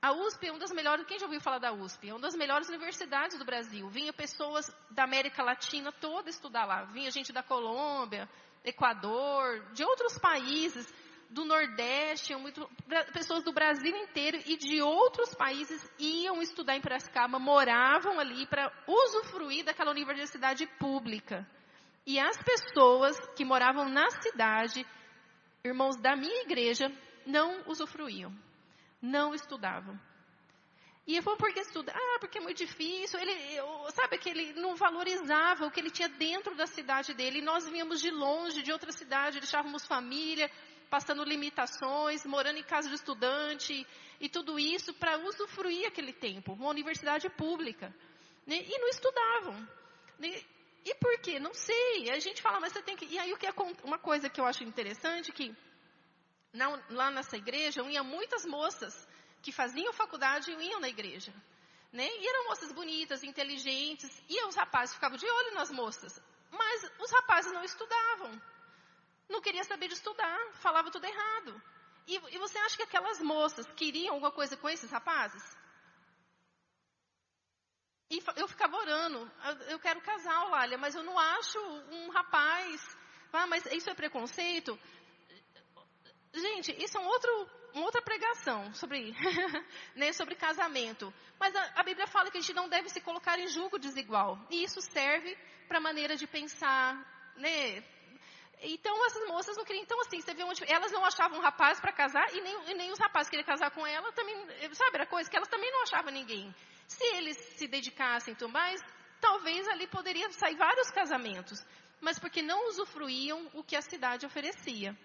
A 0.00 0.12
USP 0.12 0.46
é 0.46 0.50
uma 0.50 0.60
das 0.60 0.70
melhores, 0.70 1.06
quem 1.06 1.18
já 1.18 1.24
ouviu 1.24 1.40
falar 1.40 1.58
da 1.58 1.72
USP? 1.72 2.10
É 2.10 2.12
uma 2.12 2.20
das 2.20 2.36
melhores 2.36 2.68
universidades 2.68 3.38
do 3.38 3.44
Brasil. 3.44 3.88
Vinha 3.88 4.12
pessoas 4.12 4.70
da 4.90 5.04
América 5.04 5.42
Latina 5.42 5.90
toda 5.90 6.30
estudar 6.30 6.64
lá. 6.64 6.84
Vinha 6.84 7.10
gente 7.10 7.32
da 7.32 7.42
Colômbia, 7.42 8.28
Equador, 8.64 9.72
de 9.72 9.82
outros 9.84 10.18
países, 10.18 10.86
do 11.30 11.44
Nordeste, 11.44 12.34
muito, 12.36 12.68
pessoas 13.12 13.42
do 13.42 13.52
Brasil 13.52 13.96
inteiro 13.96 14.38
e 14.46 14.56
de 14.56 14.80
outros 14.80 15.34
países 15.34 15.84
iam 15.98 16.40
estudar 16.40 16.76
em 16.76 16.80
Piracicaba, 16.80 17.38
moravam 17.38 18.20
ali 18.20 18.46
para 18.46 18.72
usufruir 18.86 19.64
daquela 19.64 19.90
universidade 19.90 20.66
pública. 20.78 21.46
E 22.06 22.20
as 22.20 22.36
pessoas 22.36 23.18
que 23.34 23.44
moravam 23.44 23.88
na 23.88 24.08
cidade, 24.22 24.86
irmãos 25.64 25.96
da 25.96 26.14
minha 26.14 26.42
igreja, 26.42 26.86
não 27.26 27.64
usufruíam, 27.66 28.32
não 29.02 29.34
estudavam. 29.34 29.98
E 31.06 31.16
eu 31.16 31.22
falei, 31.22 31.38
por 31.38 31.52
que 31.52 31.60
estuda? 31.60 31.92
Ah, 31.94 32.18
porque 32.20 32.38
é 32.38 32.40
muito 32.40 32.58
difícil. 32.58 33.18
Ele, 33.20 33.32
sabe 33.92 34.18
que 34.18 34.28
ele 34.28 34.52
não 34.54 34.74
valorizava 34.74 35.66
o 35.66 35.70
que 35.70 35.78
ele 35.78 35.90
tinha 35.90 36.08
dentro 36.08 36.56
da 36.56 36.66
cidade 36.66 37.14
dele. 37.14 37.38
E 37.38 37.42
nós 37.42 37.68
vínhamos 37.68 38.00
de 38.00 38.10
longe, 38.10 38.62
de 38.62 38.72
outra 38.72 38.90
cidade, 38.90 39.38
deixávamos 39.38 39.86
família, 39.86 40.50
passando 40.90 41.22
limitações, 41.24 42.24
morando 42.24 42.58
em 42.58 42.64
casa 42.64 42.88
de 42.88 42.94
estudante, 42.94 43.86
e 44.20 44.28
tudo 44.28 44.58
isso 44.58 44.94
para 44.94 45.18
usufruir 45.18 45.86
aquele 45.86 46.12
tempo, 46.12 46.52
uma 46.52 46.70
universidade 46.70 47.28
pública. 47.30 47.94
Né? 48.46 48.64
E 48.64 48.78
não 48.78 48.88
estudavam. 48.88 49.68
Né? 50.18 50.40
E 50.86 50.94
por 50.94 51.18
quê? 51.18 51.40
Não 51.40 51.52
sei. 51.52 52.10
A 52.10 52.20
gente 52.20 52.40
fala, 52.40 52.60
mas 52.60 52.72
você 52.72 52.80
tem 52.80 52.96
que. 52.96 53.06
E 53.06 53.18
aí 53.18 53.32
o 53.32 53.36
que 53.36 53.46
é 53.46 53.52
uma 53.82 53.98
coisa 53.98 54.30
que 54.30 54.40
eu 54.40 54.46
acho 54.46 54.62
interessante 54.62 55.32
que 55.32 55.52
não, 56.52 56.80
lá 56.90 57.10
nessa 57.10 57.36
igreja 57.36 57.82
iam 57.82 58.04
muitas 58.04 58.46
moças 58.46 58.94
que 59.42 59.50
faziam 59.50 59.92
faculdade 59.92 60.52
e 60.52 60.68
iam 60.70 60.78
na 60.78 60.88
igreja. 60.88 61.34
Né? 61.92 62.06
E 62.06 62.28
eram 62.28 62.48
moças 62.50 62.70
bonitas, 62.70 63.24
inteligentes, 63.24 64.22
e 64.28 64.44
os 64.44 64.54
rapazes 64.54 64.94
ficavam 64.94 65.18
de 65.18 65.28
olho 65.28 65.54
nas 65.54 65.70
moças. 65.70 66.22
Mas 66.52 66.90
os 67.00 67.10
rapazes 67.10 67.52
não 67.52 67.64
estudavam. 67.64 68.40
Não 69.28 69.40
queria 69.40 69.64
saber 69.64 69.88
de 69.88 69.94
estudar, 69.94 70.38
falava 70.54 70.90
tudo 70.90 71.04
errado. 71.04 71.60
E, 72.06 72.14
e 72.14 72.38
você 72.38 72.58
acha 72.58 72.76
que 72.76 72.84
aquelas 72.84 73.20
moças 73.20 73.66
queriam 73.74 74.14
alguma 74.14 74.30
coisa 74.30 74.56
com 74.56 74.68
esses 74.68 74.88
rapazes? 74.88 75.42
E 78.08 78.22
eu 78.36 78.46
ficava 78.46 78.76
orando, 78.76 79.30
eu 79.68 79.80
quero 79.80 80.00
casar, 80.00 80.44
Lália, 80.48 80.78
mas 80.78 80.94
eu 80.94 81.02
não 81.02 81.18
acho 81.18 81.58
um 81.90 82.08
rapaz. 82.10 82.96
Ah, 83.32 83.46
mas 83.46 83.66
isso 83.66 83.90
é 83.90 83.94
preconceito? 83.94 84.78
Gente, 86.32 86.72
isso 86.82 86.96
é 86.96 87.00
um 87.00 87.06
outro, 87.06 87.50
uma 87.74 87.84
outra 87.84 88.00
pregação 88.02 88.72
sobre, 88.74 89.12
né, 89.96 90.12
sobre 90.12 90.36
casamento. 90.36 91.12
Mas 91.38 91.54
a, 91.56 91.80
a, 91.80 91.82
Bíblia 91.82 92.06
fala 92.06 92.30
que 92.30 92.38
a 92.38 92.40
gente 92.40 92.54
não 92.54 92.68
deve 92.68 92.88
se 92.90 93.00
colocar 93.00 93.38
em 93.38 93.48
julgo 93.48 93.78
desigual. 93.78 94.38
E 94.50 94.62
isso 94.62 94.80
serve 94.80 95.36
para 95.66 95.78
a 95.78 95.80
maneira 95.80 96.14
de 96.16 96.26
pensar, 96.26 96.94
né? 97.36 97.82
Então 98.62 99.04
essas 99.06 99.26
moças 99.28 99.56
não 99.56 99.64
queriam. 99.64 99.82
Então 99.82 100.00
assim, 100.02 100.20
você 100.20 100.42
onde 100.44 100.64
elas 100.72 100.92
não 100.92 101.04
achavam 101.04 101.38
um 101.38 101.42
rapaz 101.42 101.80
para 101.80 101.92
casar 101.92 102.32
e 102.34 102.40
nem, 102.40 102.70
e 102.70 102.74
nem 102.74 102.92
os 102.92 102.98
rapazes 102.98 103.28
queriam 103.28 103.46
casar 103.46 103.70
com 103.72 103.86
ela 103.86 104.12
também. 104.12 104.36
Sabe, 104.74 104.94
era 104.94 105.06
coisa 105.06 105.28
que 105.28 105.36
elas 105.36 105.48
também 105.48 105.70
não 105.72 105.82
achavam 105.82 106.12
ninguém. 106.12 106.54
Se 106.86 107.04
eles 107.16 107.36
se 107.56 107.66
dedicassem 107.66 108.34
tudo 108.34 108.52
mais, 108.52 108.80
talvez 109.20 109.66
ali 109.68 109.86
poderia 109.86 110.30
sair 110.32 110.56
vários 110.56 110.90
casamentos, 110.90 111.64
mas 112.00 112.18
porque 112.18 112.42
não 112.42 112.68
usufruíam 112.68 113.50
o 113.54 113.62
que 113.62 113.76
a 113.76 113.82
cidade 113.82 114.26
oferecia. 114.26 114.96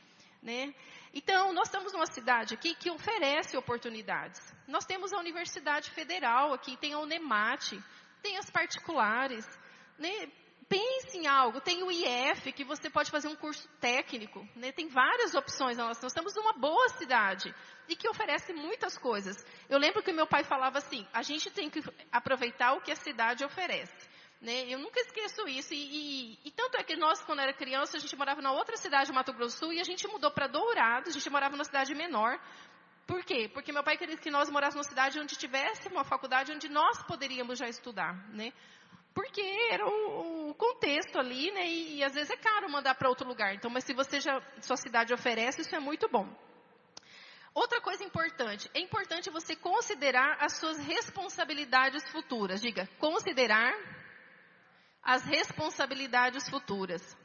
Né? 0.42 0.74
Então, 1.14 1.54
nós 1.54 1.68
estamos 1.68 1.94
numa 1.94 2.08
cidade 2.08 2.56
aqui 2.56 2.74
que 2.74 2.90
oferece 2.90 3.56
oportunidades. 3.56 4.40
Nós 4.68 4.86
temos 4.86 5.14
a 5.14 5.20
Universidade 5.20 5.92
Federal 5.92 6.52
aqui, 6.54 6.76
tem 6.78 6.94
a 6.94 7.00
Unemate, 7.00 7.80
tem 8.24 8.38
as 8.38 8.50
particulares, 8.50 9.46
né? 10.00 10.32
Pense 10.72 11.18
em 11.18 11.28
algo, 11.28 11.60
tem 11.60 11.84
o 11.84 11.92
IF, 11.92 12.50
que 12.54 12.64
você 12.64 12.90
pode 12.90 13.12
fazer 13.12 13.28
um 13.28 13.36
curso 13.36 13.68
técnico, 13.82 14.48
né? 14.56 14.72
Tem 14.72 14.88
várias 14.88 15.36
opções, 15.36 15.76
nós, 15.76 16.02
estamos 16.02 16.34
numa 16.34 16.54
boa 16.54 16.88
cidade 16.98 17.54
e 17.90 17.96
que 17.98 18.08
oferece 18.08 18.54
muitas 18.54 18.98
coisas. 18.98 19.36
Eu 19.68 19.78
lembro 19.78 20.02
que 20.02 20.14
meu 20.14 20.26
pai 20.26 20.46
falava 20.46 20.78
assim, 20.78 21.06
a 21.12 21.22
gente 21.24 21.52
tem 21.52 21.70
que 21.70 21.84
aproveitar 22.10 22.72
o 22.72 22.80
que 22.80 22.90
a 22.90 22.96
cidade 22.96 23.44
oferece. 23.44 24.10
Né? 24.40 24.64
Eu 24.70 24.80
nunca 24.80 25.02
esqueço 25.02 25.46
isso. 25.46 25.74
E, 25.74 25.78
e, 25.78 26.40
e, 26.46 26.52
tanto 26.52 26.78
é 26.78 26.84
que 26.86 26.96
nós, 26.96 27.22
quando 27.22 27.42
era 27.42 27.52
criança, 27.52 27.98
a 27.98 28.00
gente 28.00 28.16
morava 28.16 28.42
na 28.42 28.54
outra 28.54 28.78
cidade 28.78 29.08
de 29.08 29.12
Mato 29.12 29.34
Grosso 29.34 29.58
Sul 29.58 29.74
e 29.74 29.82
a 29.82 29.84
gente 29.84 30.08
mudou 30.08 30.32
para 30.32 30.48
Dourado, 30.48 31.10
a 31.10 31.12
gente 31.12 31.30
morava 31.30 31.54
numa 31.54 31.66
cidade 31.66 31.94
menor. 31.94 32.40
Por 33.06 33.26
quê? 33.26 33.52
Porque 33.54 33.74
meu 33.74 33.84
pai 33.84 33.98
queria 33.98 34.16
que 34.16 34.32
nós 34.32 34.50
morássemos 34.50 34.88
numa 34.88 34.90
cidade 34.90 35.20
onde 35.20 35.36
tivesse 35.36 35.90
uma 35.90 36.06
faculdade 36.06 36.54
onde 36.54 36.70
nós 36.70 37.04
poderíamos 37.04 37.60
já 37.60 37.68
estudar, 37.68 38.16
né? 38.30 38.54
Porque 39.14 39.42
era 39.70 39.86
o, 39.86 40.50
o 40.50 40.56
contexto 40.56 41.20
ali, 41.20 41.52
né? 41.52 41.68
E, 41.68 41.98
e, 41.98 42.04
às 42.04 42.14
vezes 42.14 42.30
é 42.30 42.38
caro 42.38 42.70
mandar 42.70 42.96
para 42.96 43.10
outro 43.10 43.28
lugar. 43.28 43.54
Então, 43.54 43.70
mas 43.70 43.84
se 43.84 43.94
você 43.94 44.20
já, 44.20 44.42
sua 44.62 44.78
cidade 44.78 45.14
oferece, 45.14 45.62
isso 45.62 45.76
é 45.76 45.80
muito 45.80 46.08
bom. 46.08 46.28
Outra 47.54 47.82
coisa 47.82 48.04
importante, 48.04 48.72
é 48.74 48.80
importante 48.80 49.30
você 49.30 49.58
considerar 49.58 50.38
as 50.40 50.54
suas 50.58 50.78
responsabilidades 50.80 52.10
futuras. 52.10 52.62
Diga, 52.62 52.88
considerar 52.98 53.74
as 55.04 55.24
responsabilidades 55.26 56.50
futuras. 56.50 57.18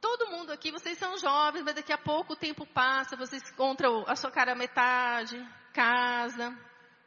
Todo 0.00 0.30
mundo 0.30 0.50
aqui, 0.50 0.72
vocês 0.72 0.96
são 0.98 1.16
jovens, 1.18 1.62
mas 1.62 1.74
daqui 1.74 1.92
a 1.92 1.98
pouco 1.98 2.32
o 2.32 2.36
tempo 2.36 2.66
passa, 2.66 3.16
vocês 3.16 3.42
encontram 3.52 4.04
a 4.08 4.16
sua 4.16 4.30
cara 4.30 4.54
metade, 4.54 5.36
casa, 5.72 6.50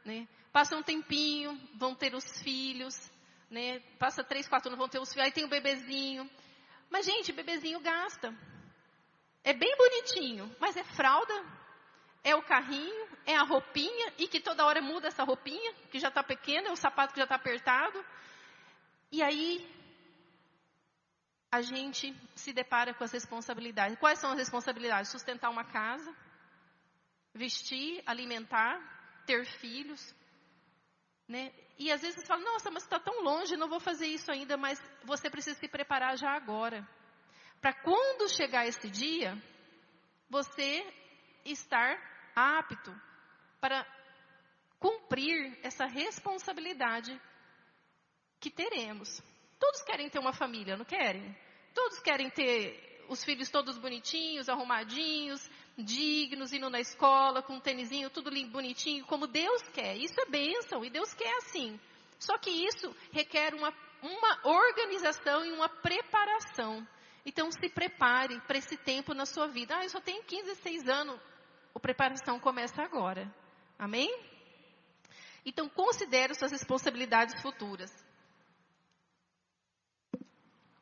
né? 0.04 0.26
Passa 0.56 0.74
um 0.74 0.82
tempinho, 0.82 1.54
vão 1.74 1.94
ter 1.94 2.14
os 2.14 2.40
filhos, 2.40 3.12
né? 3.50 3.78
Passa 3.98 4.24
três, 4.24 4.48
quatro 4.48 4.70
anos, 4.70 4.78
vão 4.78 4.88
ter 4.88 4.98
os 4.98 5.12
filhos, 5.12 5.26
aí 5.26 5.30
tem 5.30 5.44
o 5.44 5.50
bebezinho. 5.50 6.30
Mas, 6.88 7.04
gente, 7.04 7.30
bebezinho 7.30 7.78
gasta. 7.78 8.34
É 9.44 9.52
bem 9.52 9.76
bonitinho, 9.76 10.50
mas 10.58 10.74
é 10.74 10.82
fralda, 10.82 11.34
é 12.24 12.34
o 12.34 12.42
carrinho, 12.42 13.06
é 13.26 13.36
a 13.36 13.42
roupinha, 13.42 14.14
e 14.16 14.26
que 14.26 14.40
toda 14.40 14.64
hora 14.64 14.80
muda 14.80 15.08
essa 15.08 15.24
roupinha, 15.24 15.74
que 15.90 16.00
já 16.00 16.08
está 16.08 16.22
pequena, 16.22 16.68
é 16.68 16.72
o 16.72 16.76
sapato 16.76 17.12
que 17.12 17.20
já 17.20 17.24
está 17.24 17.34
apertado. 17.34 18.02
E 19.12 19.22
aí, 19.22 19.70
a 21.52 21.60
gente 21.60 22.16
se 22.34 22.54
depara 22.54 22.94
com 22.94 23.04
as 23.04 23.12
responsabilidades. 23.12 23.98
Quais 23.98 24.18
são 24.18 24.30
as 24.30 24.38
responsabilidades? 24.38 25.10
Sustentar 25.10 25.50
uma 25.50 25.64
casa, 25.64 26.16
vestir, 27.34 28.02
alimentar, 28.06 28.80
ter 29.26 29.44
filhos. 29.44 30.16
Né? 31.28 31.52
E 31.78 31.90
às 31.90 32.00
vezes 32.00 32.20
você 32.20 32.26
fala, 32.26 32.42
nossa, 32.42 32.70
mas 32.70 32.84
está 32.84 32.98
tão 32.98 33.22
longe, 33.22 33.56
não 33.56 33.68
vou 33.68 33.80
fazer 33.80 34.06
isso 34.06 34.30
ainda, 34.30 34.56
mas 34.56 34.80
você 35.04 35.28
precisa 35.28 35.58
se 35.58 35.68
preparar 35.68 36.16
já 36.16 36.30
agora. 36.30 36.86
Para 37.60 37.72
quando 37.72 38.28
chegar 38.28 38.66
esse 38.66 38.88
dia, 38.88 39.36
você 40.28 40.86
estar 41.44 41.98
apto 42.34 42.94
para 43.60 43.86
cumprir 44.78 45.58
essa 45.62 45.86
responsabilidade 45.86 47.20
que 48.38 48.50
teremos. 48.50 49.22
Todos 49.58 49.82
querem 49.82 50.08
ter 50.08 50.18
uma 50.18 50.32
família, 50.32 50.76
não 50.76 50.84
querem? 50.84 51.36
Todos 51.74 51.98
querem 52.00 52.30
ter 52.30 53.04
os 53.08 53.24
filhos 53.24 53.50
todos 53.50 53.78
bonitinhos, 53.78 54.48
arrumadinhos, 54.48 55.48
dignos, 55.76 56.52
indo 56.52 56.70
na 56.70 56.80
escola, 56.80 57.42
com 57.42 57.54
um 57.54 57.60
tênisinho, 57.60 58.10
tudo 58.10 58.30
bonitinho, 58.48 59.04
como 59.06 59.26
Deus 59.26 59.62
quer. 59.74 59.96
Isso 59.96 60.20
é 60.20 60.26
bênção, 60.26 60.84
e 60.84 60.90
Deus 60.90 61.12
quer 61.14 61.36
assim. 61.38 61.78
Só 62.18 62.38
que 62.38 62.50
isso 62.50 62.94
requer 63.12 63.54
uma, 63.54 63.72
uma 64.02 64.40
organização 64.44 65.44
e 65.44 65.52
uma 65.52 65.68
preparação. 65.68 66.86
Então 67.24 67.50
se 67.50 67.68
prepare 67.68 68.40
para 68.42 68.58
esse 68.58 68.76
tempo 68.76 69.12
na 69.12 69.26
sua 69.26 69.48
vida. 69.48 69.76
Ah, 69.76 69.84
eu 69.84 69.90
só 69.90 70.00
tenho 70.00 70.22
15, 70.22 70.42
16 70.44 70.88
anos 70.88 71.20
a 71.76 71.78
preparação 71.78 72.40
começa 72.40 72.82
agora. 72.82 73.30
Amém? 73.78 74.10
Então, 75.44 75.68
considere 75.68 76.34
suas 76.34 76.50
responsabilidades 76.50 77.40
futuras. 77.42 77.92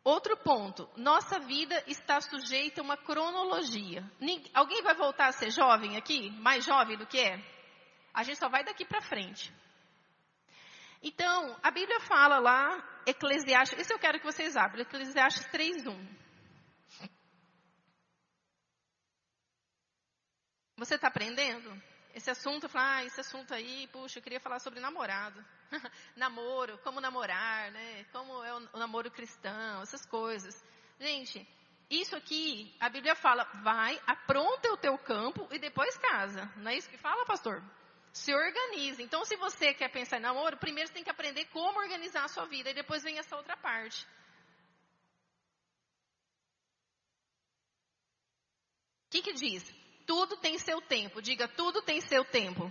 Outro 0.05 0.37
ponto, 0.37 0.87
nossa 0.99 1.41
vida 1.41 1.83
está 1.87 2.21
sujeita 2.21 2.83
a 2.83 2.85
uma 2.85 2.95
cronologia. 2.97 4.05
alguém 4.53 4.83
vai 4.83 4.95
voltar 4.95 5.29
a 5.29 5.33
ser 5.33 5.51
jovem 5.51 5.97
aqui? 5.97 6.31
Mais 6.43 6.63
jovem 6.63 6.99
do 6.99 7.07
que 7.07 7.19
é? 7.19 7.43
A 8.13 8.23
gente 8.23 8.39
só 8.39 8.51
vai 8.51 8.63
daqui 8.63 8.85
para 8.85 9.01
frente. 9.01 9.51
Então, 11.03 11.59
a 11.63 11.71
Bíblia 11.71 12.01
fala 12.01 12.39
lá, 12.39 13.03
Eclesiastes, 13.07 13.79
esse 13.79 13.95
eu 13.95 13.99
quero 13.99 14.19
que 14.19 14.27
vocês 14.27 14.57
abram, 14.57 14.83
Eclesiastes 14.83 15.47
3.1. 15.47 16.07
Você 20.77 20.97
está 20.97 21.09
aprendendo? 21.09 21.83
Esse 22.15 22.31
assunto, 22.31 22.69
falar, 22.69 22.99
ah, 22.99 23.05
esse 23.05 23.21
assunto 23.21 23.53
aí, 23.53 23.89
puxa, 23.89 24.21
eu 24.21 24.23
queria 24.23 24.39
falar 24.39 24.61
sobre 24.61 24.79
namorado. 24.79 25.45
namoro, 26.15 26.79
como 26.79 27.01
namorar, 27.01 27.73
né? 27.73 28.05
Como 28.13 28.45
é 28.45 28.55
o, 28.55 28.61
namoro 28.79 29.11
cristão, 29.11 29.83
essas 29.83 30.07
coisas. 30.07 30.55
Gente, 31.01 31.45
isso 31.91 32.15
aqui, 32.15 32.73
a 32.79 32.89
Bíblia 32.89 33.17
fala, 33.17 33.43
vai, 33.65 34.01
apronta 34.07 34.71
o 34.73 34.77
teu 34.77 34.97
campo 34.97 35.49
e 35.51 35.59
depois 35.59 35.99
casa. 35.99 36.49
Não 36.57 36.71
é 36.71 36.77
isso 36.77 36.89
que 36.89 36.97
fala, 36.97 37.27
pastor? 37.27 37.61
Se 38.13 38.33
organize. 38.33 39.03
Então, 39.03 39.25
se 39.25 39.35
você 39.37 39.75
quer 39.75 39.91
pensar 39.91 40.19
em 40.19 40.21
namoro, 40.21 40.57
primeiro 40.57 40.87
você 40.87 40.95
tem 40.95 41.03
que 41.03 41.11
aprender 41.11 41.47
como 41.47 41.81
organizar 41.81 42.25
a 42.25 42.29
sua 42.29 42.47
vida 42.47 42.71
e 42.71 42.75
depois 42.75 43.03
vem 43.03 43.19
essa 43.19 43.37
outra 43.37 43.57
parte. 43.57 44.07
O 49.07 49.11
que 49.11 49.23
que 49.23 49.33
diz? 49.33 49.74
Tudo 50.07 50.37
tem 50.37 50.59
seu 50.59 50.81
tempo. 50.81 51.21
Diga, 51.23 51.49
tudo 51.49 51.83
tem 51.83 52.01
seu 52.01 52.25
tempo. 52.25 52.71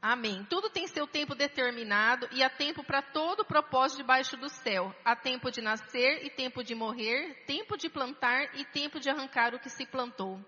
Amém. 0.00 0.44
Tudo 0.46 0.68
tem 0.68 0.88
seu 0.88 1.06
tempo 1.06 1.34
determinado 1.34 2.28
e 2.32 2.42
há 2.42 2.50
tempo 2.50 2.82
para 2.82 3.00
todo 3.00 3.44
propósito 3.44 3.98
debaixo 3.98 4.36
do 4.36 4.48
céu. 4.48 4.92
Há 5.04 5.14
tempo 5.14 5.48
de 5.50 5.60
nascer 5.60 6.24
e 6.24 6.30
tempo 6.30 6.64
de 6.64 6.74
morrer, 6.74 7.44
tempo 7.46 7.76
de 7.76 7.88
plantar 7.88 8.58
e 8.58 8.64
tempo 8.64 8.98
de 8.98 9.08
arrancar 9.08 9.54
o 9.54 9.60
que 9.60 9.70
se 9.70 9.86
plantou. 9.86 10.44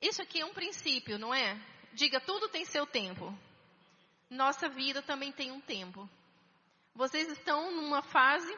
Isso 0.00 0.22
aqui 0.22 0.40
é 0.40 0.46
um 0.46 0.54
princípio, 0.54 1.18
não 1.18 1.34
é? 1.34 1.60
Diga, 1.92 2.20
tudo 2.20 2.48
tem 2.48 2.64
seu 2.64 2.86
tempo. 2.86 3.36
Nossa 4.30 4.68
vida 4.68 5.02
também 5.02 5.32
tem 5.32 5.50
um 5.50 5.60
tempo. 5.60 6.08
Vocês 6.94 7.28
estão 7.28 7.72
numa 7.72 8.00
fase 8.00 8.56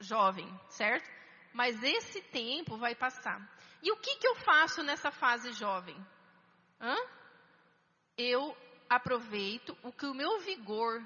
jovem, 0.00 0.48
certo? 0.70 1.17
Mas 1.52 1.82
esse 1.82 2.20
tempo 2.22 2.76
vai 2.76 2.94
passar. 2.94 3.40
E 3.82 3.92
o 3.92 3.96
que, 3.96 4.16
que 4.16 4.26
eu 4.26 4.34
faço 4.36 4.82
nessa 4.82 5.10
fase 5.10 5.52
jovem? 5.52 5.96
Hã? 6.80 6.96
Eu 8.16 8.56
aproveito 8.88 9.76
o 9.82 9.92
que 9.92 10.06
o 10.06 10.14
meu 10.14 10.40
vigor, 10.40 11.02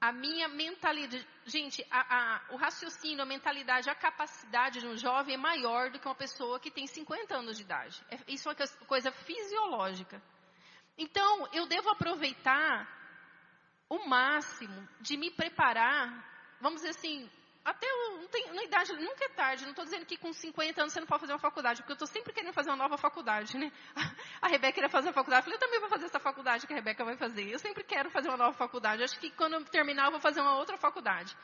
a 0.00 0.12
minha 0.12 0.48
mentalidade. 0.48 1.26
Gente, 1.44 1.86
a, 1.90 2.00
a, 2.00 2.54
o 2.54 2.56
raciocínio, 2.56 3.22
a 3.22 3.26
mentalidade, 3.26 3.88
a 3.88 3.94
capacidade 3.94 4.80
de 4.80 4.86
um 4.86 4.96
jovem 4.96 5.34
é 5.34 5.38
maior 5.38 5.90
do 5.90 5.98
que 5.98 6.06
uma 6.06 6.14
pessoa 6.14 6.58
que 6.58 6.70
tem 6.70 6.86
50 6.86 7.36
anos 7.36 7.56
de 7.56 7.62
idade. 7.62 8.04
É, 8.10 8.18
isso 8.28 8.48
é 8.48 8.52
uma 8.52 8.86
coisa 8.86 9.12
fisiológica. 9.12 10.22
Então, 10.98 11.48
eu 11.52 11.66
devo 11.66 11.88
aproveitar 11.90 12.88
o 13.88 14.08
máximo 14.08 14.88
de 15.00 15.16
me 15.16 15.30
preparar, 15.30 16.56
vamos 16.60 16.80
dizer 16.80 16.90
assim, 16.90 17.30
até 17.64 17.86
não 17.86 18.26
tem, 18.26 18.52
na 18.52 18.64
idade, 18.64 18.92
nunca 18.94 19.24
é 19.24 19.28
tarde. 19.28 19.62
Não 19.62 19.70
estou 19.70 19.84
dizendo 19.84 20.04
que 20.04 20.16
com 20.16 20.32
50 20.32 20.80
anos 20.80 20.92
você 20.92 21.00
não 21.00 21.06
pode 21.06 21.20
fazer 21.20 21.32
uma 21.32 21.38
faculdade, 21.38 21.80
porque 21.80 21.92
eu 21.92 21.94
estou 21.94 22.08
sempre 22.08 22.32
querendo 22.32 22.52
fazer 22.52 22.70
uma 22.70 22.76
nova 22.76 22.98
faculdade, 22.98 23.56
né? 23.56 23.70
A 24.42 24.48
Rebeca 24.48 24.72
queria 24.72 24.88
fazer 24.88 25.10
a 25.10 25.12
faculdade, 25.12 25.42
eu 25.42 25.44
falei, 25.44 25.56
eu 25.56 25.60
também 25.60 25.78
vou 25.78 25.88
fazer 25.88 26.06
essa 26.06 26.18
faculdade 26.18 26.66
que 26.66 26.72
a 26.72 26.76
Rebeca 26.76 27.04
vai 27.04 27.16
fazer. 27.16 27.48
Eu 27.48 27.60
sempre 27.60 27.84
quero 27.84 28.10
fazer 28.10 28.28
uma 28.28 28.36
nova 28.36 28.56
faculdade. 28.56 29.04
acho 29.04 29.18
que 29.20 29.30
quando 29.30 29.54
eu 29.54 29.64
terminar, 29.66 30.06
eu 30.06 30.10
vou 30.10 30.20
fazer 30.20 30.40
uma 30.40 30.56
outra 30.56 30.76
faculdade. 30.76 31.36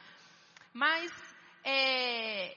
Mas, 0.72 1.12
é, 1.64 2.56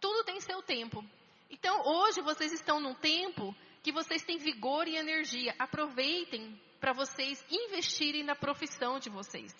tudo 0.00 0.24
tem 0.24 0.40
seu 0.40 0.62
tempo. 0.62 1.04
Então, 1.50 1.82
hoje 1.84 2.22
vocês 2.22 2.52
estão 2.52 2.80
num 2.80 2.94
tempo 2.94 3.54
que 3.82 3.92
vocês 3.92 4.22
têm 4.22 4.38
vigor 4.38 4.88
e 4.88 4.96
energia. 4.96 5.54
Aproveitem 5.58 6.58
para 6.80 6.94
vocês 6.94 7.44
investirem 7.50 8.22
na 8.22 8.34
profissão 8.34 8.98
de 8.98 9.10
vocês. 9.10 9.52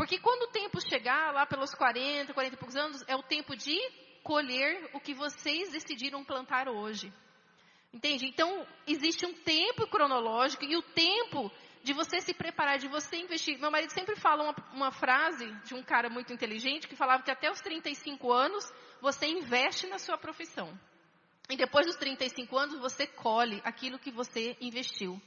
Porque 0.00 0.18
quando 0.18 0.44
o 0.44 0.50
tempo 0.50 0.80
chegar, 0.80 1.30
lá 1.34 1.44
pelos 1.44 1.74
40, 1.74 2.32
40 2.32 2.54
e 2.54 2.58
poucos 2.58 2.74
anos, 2.74 3.04
é 3.06 3.14
o 3.14 3.22
tempo 3.22 3.54
de 3.54 3.78
colher 4.22 4.88
o 4.94 4.98
que 4.98 5.12
vocês 5.12 5.70
decidiram 5.72 6.24
plantar 6.24 6.70
hoje. 6.70 7.12
Entende? 7.92 8.24
Então, 8.24 8.66
existe 8.86 9.26
um 9.26 9.34
tempo 9.34 9.86
cronológico 9.88 10.64
e 10.64 10.74
o 10.74 10.80
tempo 10.80 11.52
de 11.82 11.92
você 11.92 12.18
se 12.22 12.32
preparar, 12.32 12.78
de 12.78 12.88
você 12.88 13.18
investir. 13.18 13.58
Meu 13.58 13.70
marido 13.70 13.90
sempre 13.90 14.16
fala 14.16 14.44
uma, 14.44 14.56
uma, 14.72 14.90
frase 14.90 15.52
de 15.66 15.74
um 15.74 15.82
cara 15.82 16.08
muito 16.08 16.32
inteligente 16.32 16.88
que 16.88 16.96
falava 16.96 17.22
que 17.22 17.30
até 17.30 17.50
os 17.50 17.60
35 17.60 18.32
anos 18.32 18.72
você 19.02 19.26
investe 19.26 19.86
na 19.86 19.98
sua 19.98 20.16
profissão. 20.16 20.72
E 21.50 21.58
depois 21.58 21.84
dos 21.84 21.96
35 21.96 22.56
anos 22.56 22.80
você 22.80 23.06
colhe 23.06 23.60
aquilo 23.64 23.98
que 23.98 24.10
você 24.10 24.56
investiu. 24.62 25.20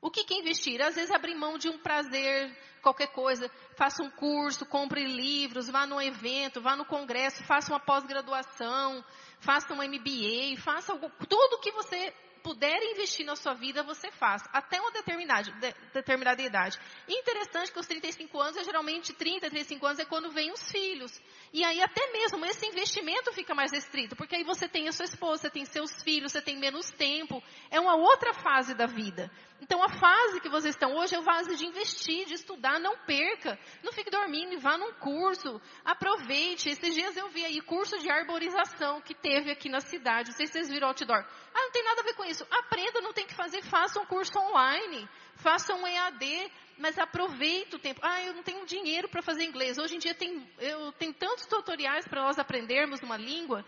O 0.00 0.10
que, 0.10 0.24
que 0.24 0.34
é 0.34 0.38
investir? 0.38 0.80
Às 0.80 0.94
vezes 0.94 1.10
abrir 1.10 1.34
mão 1.34 1.58
de 1.58 1.68
um 1.68 1.78
prazer, 1.78 2.56
qualquer 2.80 3.08
coisa. 3.08 3.50
Faça 3.76 4.02
um 4.02 4.10
curso, 4.10 4.64
compre 4.64 5.04
livros, 5.04 5.68
vá 5.68 5.86
num 5.86 6.00
evento, 6.00 6.60
vá 6.60 6.76
no 6.76 6.84
congresso, 6.84 7.42
faça 7.44 7.72
uma 7.72 7.80
pós-graduação, 7.80 9.04
faça 9.40 9.74
um 9.74 9.82
MBA, 9.82 10.60
faça 10.62 10.92
algo, 10.92 11.10
tudo 11.28 11.60
que 11.60 11.72
você 11.72 12.14
puder 12.48 12.80
investir 12.92 13.26
na 13.26 13.36
sua 13.36 13.54
vida, 13.54 13.82
você 13.82 14.10
faz. 14.10 14.42
Até 14.52 14.80
uma 14.80 14.90
determinada, 14.90 15.50
de, 15.50 15.74
determinada 15.92 16.40
idade. 16.40 16.78
Interessante 17.06 17.72
que 17.72 17.78
os 17.78 17.86
35 17.86 18.40
anos, 18.40 18.56
é 18.56 18.64
geralmente 18.64 19.12
30, 19.12 19.50
35 19.50 19.86
anos 19.86 19.98
é 19.98 20.04
quando 20.04 20.30
vem 20.30 20.50
os 20.52 20.70
filhos. 20.70 21.20
E 21.52 21.64
aí 21.64 21.82
até 21.82 22.10
mesmo 22.12 22.44
esse 22.46 22.66
investimento 22.66 23.32
fica 23.32 23.54
mais 23.54 23.72
restrito, 23.72 24.16
porque 24.16 24.36
aí 24.36 24.44
você 24.44 24.68
tem 24.68 24.88
a 24.88 24.92
sua 24.92 25.04
esposa, 25.04 25.42
você 25.42 25.50
tem 25.50 25.64
seus 25.64 26.02
filhos, 26.02 26.32
você 26.32 26.40
tem 26.40 26.56
menos 26.56 26.90
tempo. 26.90 27.42
É 27.70 27.80
uma 27.80 27.96
outra 27.96 28.32
fase 28.34 28.74
da 28.74 28.86
vida. 28.86 29.30
Então 29.60 29.82
a 29.82 29.88
fase 29.88 30.40
que 30.40 30.48
vocês 30.48 30.74
estão 30.74 30.94
hoje 30.96 31.14
é 31.14 31.18
a 31.18 31.22
fase 31.22 31.56
de 31.56 31.66
investir, 31.66 32.26
de 32.26 32.34
estudar, 32.34 32.78
não 32.78 32.96
perca. 32.98 33.58
Não 33.82 33.92
fique 33.92 34.10
dormindo, 34.10 34.58
vá 34.60 34.78
num 34.78 34.92
curso, 34.94 35.60
aproveite. 35.84 36.68
Esses 36.68 36.94
dias 36.94 37.16
eu 37.16 37.28
vi 37.28 37.44
aí 37.44 37.60
curso 37.60 37.98
de 37.98 38.08
arborização 38.08 39.00
que 39.00 39.14
teve 39.14 39.50
aqui 39.50 39.68
na 39.68 39.80
cidade. 39.80 40.30
Não 40.30 40.36
sei 40.36 40.46
se 40.46 40.52
vocês 40.52 40.68
viram 40.68 40.88
outdoor. 40.88 41.24
Ah, 41.54 41.62
não 41.62 41.70
tem 41.72 41.84
nada 41.84 42.00
a 42.00 42.04
ver 42.04 42.14
com 42.14 42.24
isso. 42.24 42.46
Aprenda, 42.50 43.00
não 43.00 43.12
tem 43.12 43.26
que 43.26 43.34
fazer, 43.34 43.62
faça 43.62 44.00
um 44.00 44.06
curso 44.06 44.38
online, 44.38 45.08
faça 45.36 45.74
um 45.74 45.86
EAD, 45.86 46.52
mas 46.78 46.96
aproveite 46.96 47.74
o 47.74 47.78
tempo. 47.80 48.00
Ah, 48.02 48.22
eu 48.22 48.34
não 48.34 48.44
tenho 48.44 48.64
dinheiro 48.64 49.08
para 49.08 49.22
fazer 49.22 49.44
inglês. 49.44 49.76
Hoje 49.76 49.96
em 49.96 49.98
dia 49.98 50.14
tem, 50.14 50.48
eu 50.60 50.92
tenho 50.92 51.12
tantos 51.12 51.46
tutoriais 51.46 52.06
para 52.06 52.22
nós 52.22 52.38
aprendermos 52.38 53.00
uma 53.00 53.16
língua. 53.16 53.64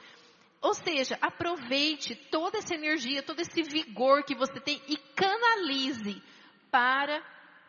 Ou 0.61 0.75
seja, 0.75 1.19
aproveite 1.23 2.15
toda 2.31 2.59
essa 2.59 2.75
energia, 2.75 3.23
todo 3.23 3.41
esse 3.41 3.63
vigor 3.63 4.23
que 4.25 4.35
você 4.35 4.61
tem 4.61 4.83
e 4.87 4.97
canalize 4.97 6.23
para 6.71 7.23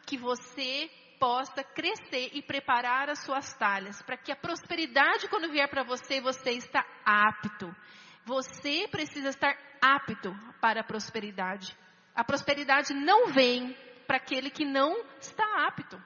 que 0.05 0.17
você 0.17 0.89
possa 1.17 1.63
crescer 1.63 2.31
e 2.33 2.41
preparar 2.41 3.09
as 3.09 3.19
suas 3.23 3.53
talhas, 3.53 4.01
para 4.01 4.17
que 4.17 4.31
a 4.31 4.35
prosperidade 4.35 5.27
quando 5.29 5.51
vier 5.51 5.69
para 5.69 5.83
você, 5.83 6.19
você 6.19 6.51
está 6.51 6.85
apto. 7.05 7.73
Você 8.25 8.87
precisa 8.89 9.29
estar 9.29 9.55
apto 9.81 10.35
para 10.59 10.81
a 10.81 10.83
prosperidade. 10.83 11.77
A 12.13 12.23
prosperidade 12.23 12.93
não 12.93 13.27
vem 13.27 13.75
para 14.05 14.17
aquele 14.17 14.49
que 14.49 14.65
não 14.65 15.05
está 15.19 15.65
apto. 15.65 16.01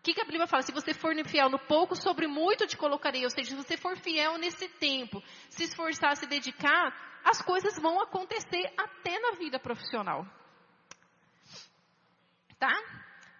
O 0.00 0.02
que, 0.02 0.14
que 0.14 0.20
a 0.22 0.24
Bíblia 0.24 0.46
fala? 0.46 0.62
Se 0.62 0.72
você 0.72 0.94
for 0.94 1.14
fiel 1.26 1.50
no 1.50 1.58
pouco, 1.58 1.94
sobre 1.94 2.26
muito 2.26 2.66
te 2.66 2.74
colocarei. 2.74 3.22
Ou 3.24 3.30
seja, 3.30 3.50
se 3.50 3.56
você 3.56 3.76
for 3.76 3.98
fiel 3.98 4.38
nesse 4.38 4.66
tempo, 4.66 5.22
se 5.50 5.64
esforçar, 5.64 6.16
se 6.16 6.26
dedicar, 6.26 7.20
as 7.22 7.42
coisas 7.42 7.78
vão 7.78 8.00
acontecer 8.00 8.72
até 8.78 9.18
na 9.18 9.32
vida 9.32 9.58
profissional. 9.58 10.26
Tá? 12.58 12.72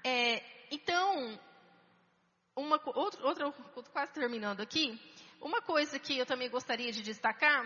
É, 0.04 0.42
então, 0.70 1.40
uma 2.54 2.78
outra, 2.94 3.26
outra, 3.26 3.52
quase 3.90 4.12
terminando 4.12 4.60
aqui, 4.60 5.00
uma 5.40 5.62
coisa 5.62 5.98
que 5.98 6.18
eu 6.18 6.26
também 6.26 6.50
gostaria 6.50 6.92
de 6.92 7.00
destacar, 7.02 7.64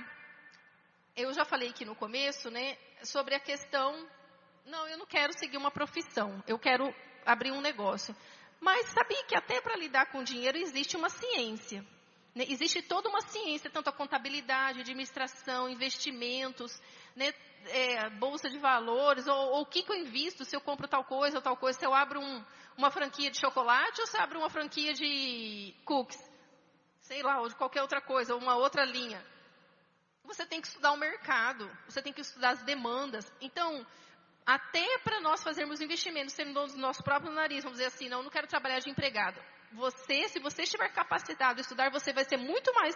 eu 1.16 1.32
já 1.32 1.44
falei 1.44 1.70
aqui 1.70 1.84
no 1.84 1.96
começo, 1.96 2.48
né, 2.48 2.78
sobre 3.02 3.34
a 3.34 3.40
questão, 3.40 4.08
não, 4.64 4.86
eu 4.86 4.98
não 4.98 5.06
quero 5.06 5.36
seguir 5.36 5.56
uma 5.56 5.70
profissão, 5.70 6.42
eu 6.46 6.58
quero 6.60 6.94
abrir 7.26 7.50
um 7.50 7.60
negócio. 7.60 8.14
Mas 8.64 8.87
sabia 8.88 9.23
que 9.25 9.37
até 9.37 9.61
para 9.61 9.76
lidar 9.76 10.06
com 10.06 10.25
dinheiro 10.25 10.56
existe 10.56 10.97
uma 10.97 11.11
ciência. 11.11 11.85
Né? 12.35 12.47
Existe 12.49 12.80
toda 12.80 13.11
uma 13.11 13.21
ciência, 13.21 13.68
tanto 13.68 13.90
a 13.90 13.92
contabilidade, 13.92 14.80
administração, 14.80 15.68
investimentos, 15.68 16.80
né? 17.14 17.30
é, 17.66 18.09
bolsa 18.09 18.49
de 18.49 18.59
valores, 18.59 19.26
ou, 19.26 19.37
ou, 19.37 19.61
o 19.61 19.66
que, 19.66 19.83
que, 19.83 19.92
eu 19.92 19.97
invisto, 19.97 20.47
se 20.47 20.56
eu 20.56 20.62
compro 20.62 20.88
tal 20.88 21.04
coisa 21.04 21.37
ou 21.37 21.42
tal 21.42 21.59
coisa, 21.59 21.78
se 21.78 21.85
eu 21.85 21.92
abro 21.92 22.18
um, 22.18 22.42
uma 22.75 22.90
franquia 22.90 23.30
de 23.30 23.38
chocolate 23.38 24.00
ou 24.00 24.06
se 24.06 24.16
eu 24.16 24.23
abro 24.23 24.38
uma 24.38 24.49
franquia 24.49 24.94
de 24.94 25.75
cookies, 25.85 26.18
sei 27.00 27.23
lá, 27.23 27.42
ou 27.42 27.49
de 27.50 27.56
qualquer 27.56 27.83
outra 27.83 28.00
coisa, 28.00 28.35
ou 28.35 28.40
uma 28.40 28.56
outra 28.56 28.87
linha. 28.87 29.23
Você 30.24 30.46
tem 30.46 30.59
que 30.59 30.68
estudar 30.68 30.92
o 30.92 30.96
mercado, 30.96 31.70
você 31.87 32.00
tem 32.00 32.14
que 32.14 32.22
estudar 32.22 32.53
as 32.53 32.62
demandas. 32.62 33.31
Então, 33.42 33.87
até 34.46 34.98
para 34.98 35.20
nós 35.20 35.42
fazermos 35.42 35.80
investimentos, 35.80 36.35
sendo 36.35 36.52
donos 36.52 36.74
do 36.74 36.80
nosso 36.80 37.02
próprio 37.02 37.33
nariz, 37.33 37.64
vamos 37.64 37.78
dizer 37.78 37.88
assim, 37.88 38.09
não, 38.09 38.22
não 38.22 38.30
quero 38.30 38.46
trabalhar 38.46 38.78
de 38.78 38.90
empregado. 38.90 39.40
Você, 39.72 40.28
se 40.28 40.38
você 40.38 40.62
estiver 40.62 40.92
capacitado 40.92 41.59
a 41.59 41.62
estudar, 41.62 41.90
você 41.90 42.12
vai 42.12 42.24
ser 42.24 42.37
muito 42.37 42.72
mais 42.74 42.94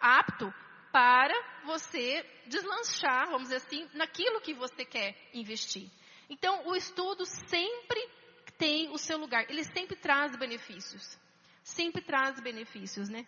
apto 0.00 0.52
para 0.92 1.34
você 1.64 2.24
deslanchar, 2.46 3.26
vamos 3.26 3.44
dizer 3.44 3.56
assim, 3.56 3.88
naquilo 3.92 4.40
que 4.40 4.54
você 4.54 4.84
quer 4.84 5.14
investir. 5.34 5.90
Então, 6.30 6.66
o 6.66 6.74
estudo 6.74 7.24
sempre 7.26 8.08
tem 8.56 8.88
o 8.90 8.98
seu 8.98 9.18
lugar, 9.18 9.44
ele 9.50 9.64
sempre 9.64 9.96
traz 9.96 10.34
benefícios. 10.36 11.18
Sempre 11.62 12.00
traz 12.00 12.40
benefícios, 12.40 13.08
né? 13.08 13.26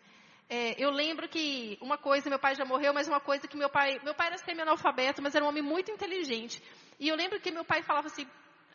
É, 0.48 0.82
eu 0.82 0.90
lembro 0.90 1.28
que 1.28 1.76
uma 1.80 1.98
coisa, 1.98 2.30
meu 2.30 2.38
pai 2.38 2.54
já 2.54 2.64
morreu, 2.64 2.94
mas 2.94 3.06
uma 3.06 3.20
coisa 3.20 3.46
que 3.46 3.56
meu 3.56 3.68
pai, 3.68 3.98
meu 4.02 4.14
pai 4.14 4.28
era 4.28 4.38
semi-analfabeto, 4.38 5.20
mas 5.20 5.34
era 5.34 5.44
um 5.44 5.48
homem 5.48 5.62
muito 5.62 5.90
inteligente. 5.90 6.62
E 6.98 7.08
eu 7.08 7.16
lembro 7.16 7.40
que 7.40 7.50
meu 7.50 7.64
pai 7.64 7.82
falava 7.82 8.08
assim, 8.08 8.26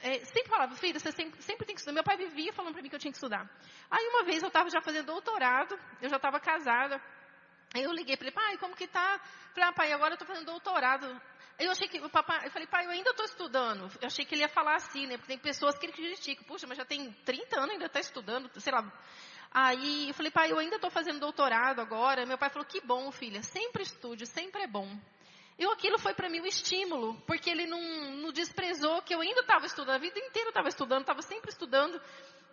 é, 0.02 0.20
sempre 0.26 0.50
falava, 0.50 0.76
filha, 0.76 1.00
você 1.00 1.12
sempre, 1.12 1.42
sempre, 1.42 1.66
tem 1.66 1.76
que 1.76 1.82
estudar. 1.82 1.94
Meu 1.94 2.04
pai 2.04 2.18
vivia 2.18 2.52
falando 2.52 2.74
para 2.74 2.82
mim 2.82 2.90
que 2.90 2.96
eu 2.96 3.00
tinha 3.00 3.12
que 3.12 3.18
estudar. 3.18 3.50
Aí 3.90 4.06
uma 4.08 4.24
vez 4.24 4.42
eu 4.42 4.48
estava 4.48 4.70
já 4.70 4.82
fazendo 4.82 5.06
doutorado, 5.06 5.80
eu 6.02 6.10
já 6.10 6.18
estava 6.18 6.40
casada. 6.40 7.02
Aí 7.74 7.84
eu 7.84 7.92
liguei 7.92 8.16
para 8.18 8.28
ele, 8.28 8.36
pai, 8.36 8.58
como 8.58 8.76
que 8.76 8.88
tá? 8.88 9.20
Falei, 9.54 9.70
ah, 9.70 9.74
pai, 9.74 9.92
agora 9.94 10.12
eu 10.12 10.16
estou 10.16 10.28
fazendo 10.28 10.46
doutorado. 10.46 11.08
Aí 11.58 11.66
eu 11.66 11.72
achei 11.72 11.88
que 11.88 12.00
o 12.00 12.10
papai, 12.10 12.48
eu 12.48 12.52
falei, 12.52 12.68
pai, 12.68 12.86
eu 12.86 12.90
ainda 12.90 13.12
estou 13.12 13.26
estudando. 13.26 13.90
Eu 14.02 14.08
achei 14.08 14.26
que 14.26 14.36
ele 14.36 14.42
ia 14.42 14.50
falar 14.50 14.76
assim, 14.76 15.08
né? 15.08 15.18
Porque 15.18 15.28
tem 15.28 15.38
pessoas 15.38 15.78
que 15.78 15.86
ele 15.86 15.94
criticam, 15.94 16.44
puxa, 16.46 16.68
mas 16.68 16.78
já 16.78 16.86
tem 16.86 17.12
30 17.26 17.58
anos 17.58 17.72
ainda 17.72 17.86
está 17.86 18.00
estudando, 18.00 18.50
sei 18.60 18.74
lá. 18.74 18.92
Aí 19.52 20.10
eu 20.10 20.14
falei, 20.14 20.32
pai, 20.32 20.52
eu 20.52 20.60
ainda 20.60 20.76
estou 20.76 20.90
fazendo 20.90 21.20
doutorado 21.20 21.80
agora. 21.80 22.26
Meu 22.26 22.38
pai 22.38 22.50
falou, 22.50 22.66
que 22.66 22.82
bom, 22.82 23.12
filha, 23.12 23.42
sempre 23.42 23.84
estude, 23.84 24.26
sempre 24.26 24.64
é 24.64 24.68
bom. 24.68 25.00
E 25.58 25.66
aquilo 25.66 26.00
foi 26.00 26.14
para 26.14 26.30
mim 26.30 26.42
um 26.42 26.46
estímulo, 26.46 27.20
porque 27.28 27.50
ele 27.50 27.68
não, 27.68 27.80
não 27.80 28.32
desprezou 28.32 29.02
que 29.02 29.14
eu 29.14 29.22
ainda 29.22 29.42
estava 29.42 29.66
estudando, 29.66 29.96
a 29.96 30.00
vida 30.00 30.20
inteira 30.20 30.48
eu 30.48 30.52
estava 30.52 30.68
estudando, 30.68 31.02
estava 31.02 31.22
sempre 31.22 31.52
estudando, 31.52 32.02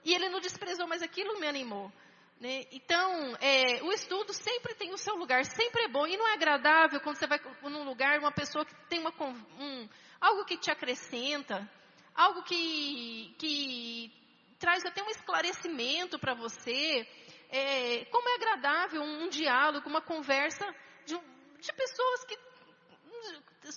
e 0.04 0.14
ele 0.14 0.28
não 0.28 0.40
desprezou, 0.40 0.86
mas 0.86 1.02
aquilo 1.02 1.38
me 1.40 1.46
animou. 1.46 1.90
Né? 2.38 2.66
Então, 2.72 3.36
é, 3.40 3.82
o 3.82 3.92
estudo 3.92 4.32
sempre 4.32 4.74
tem 4.74 4.92
o 4.92 4.98
seu 4.98 5.14
lugar, 5.14 5.44
sempre 5.44 5.84
é 5.84 5.88
bom, 5.88 6.06
e 6.06 6.16
não 6.16 6.26
é 6.28 6.34
agradável 6.34 7.00
quando 7.00 7.16
você 7.16 7.26
vai 7.26 7.40
num 7.62 7.84
lugar, 7.84 8.18
uma 8.18 8.32
pessoa 8.32 8.64
que 8.64 8.74
tem 8.88 8.98
uma, 8.98 9.12
um, 9.58 9.88
algo 10.20 10.44
que 10.44 10.58
te 10.58 10.70
acrescenta, 10.70 11.70
algo 12.14 12.42
que, 12.42 13.34
que 13.38 14.12
traz 14.58 14.84
até 14.84 15.02
um 15.02 15.10
esclarecimento 15.10 16.18
para 16.18 16.34
você, 16.34 17.06
é, 17.50 18.04
como 18.06 18.28
é 18.28 18.34
agradável 18.34 19.02
um, 19.02 19.24
um 19.24 19.28
diálogo, 19.28 19.88
uma 19.88 20.02
conversa 20.02 20.64
de, 21.06 21.14
de 21.14 21.72
pessoas 21.72 22.24
que 22.24 22.49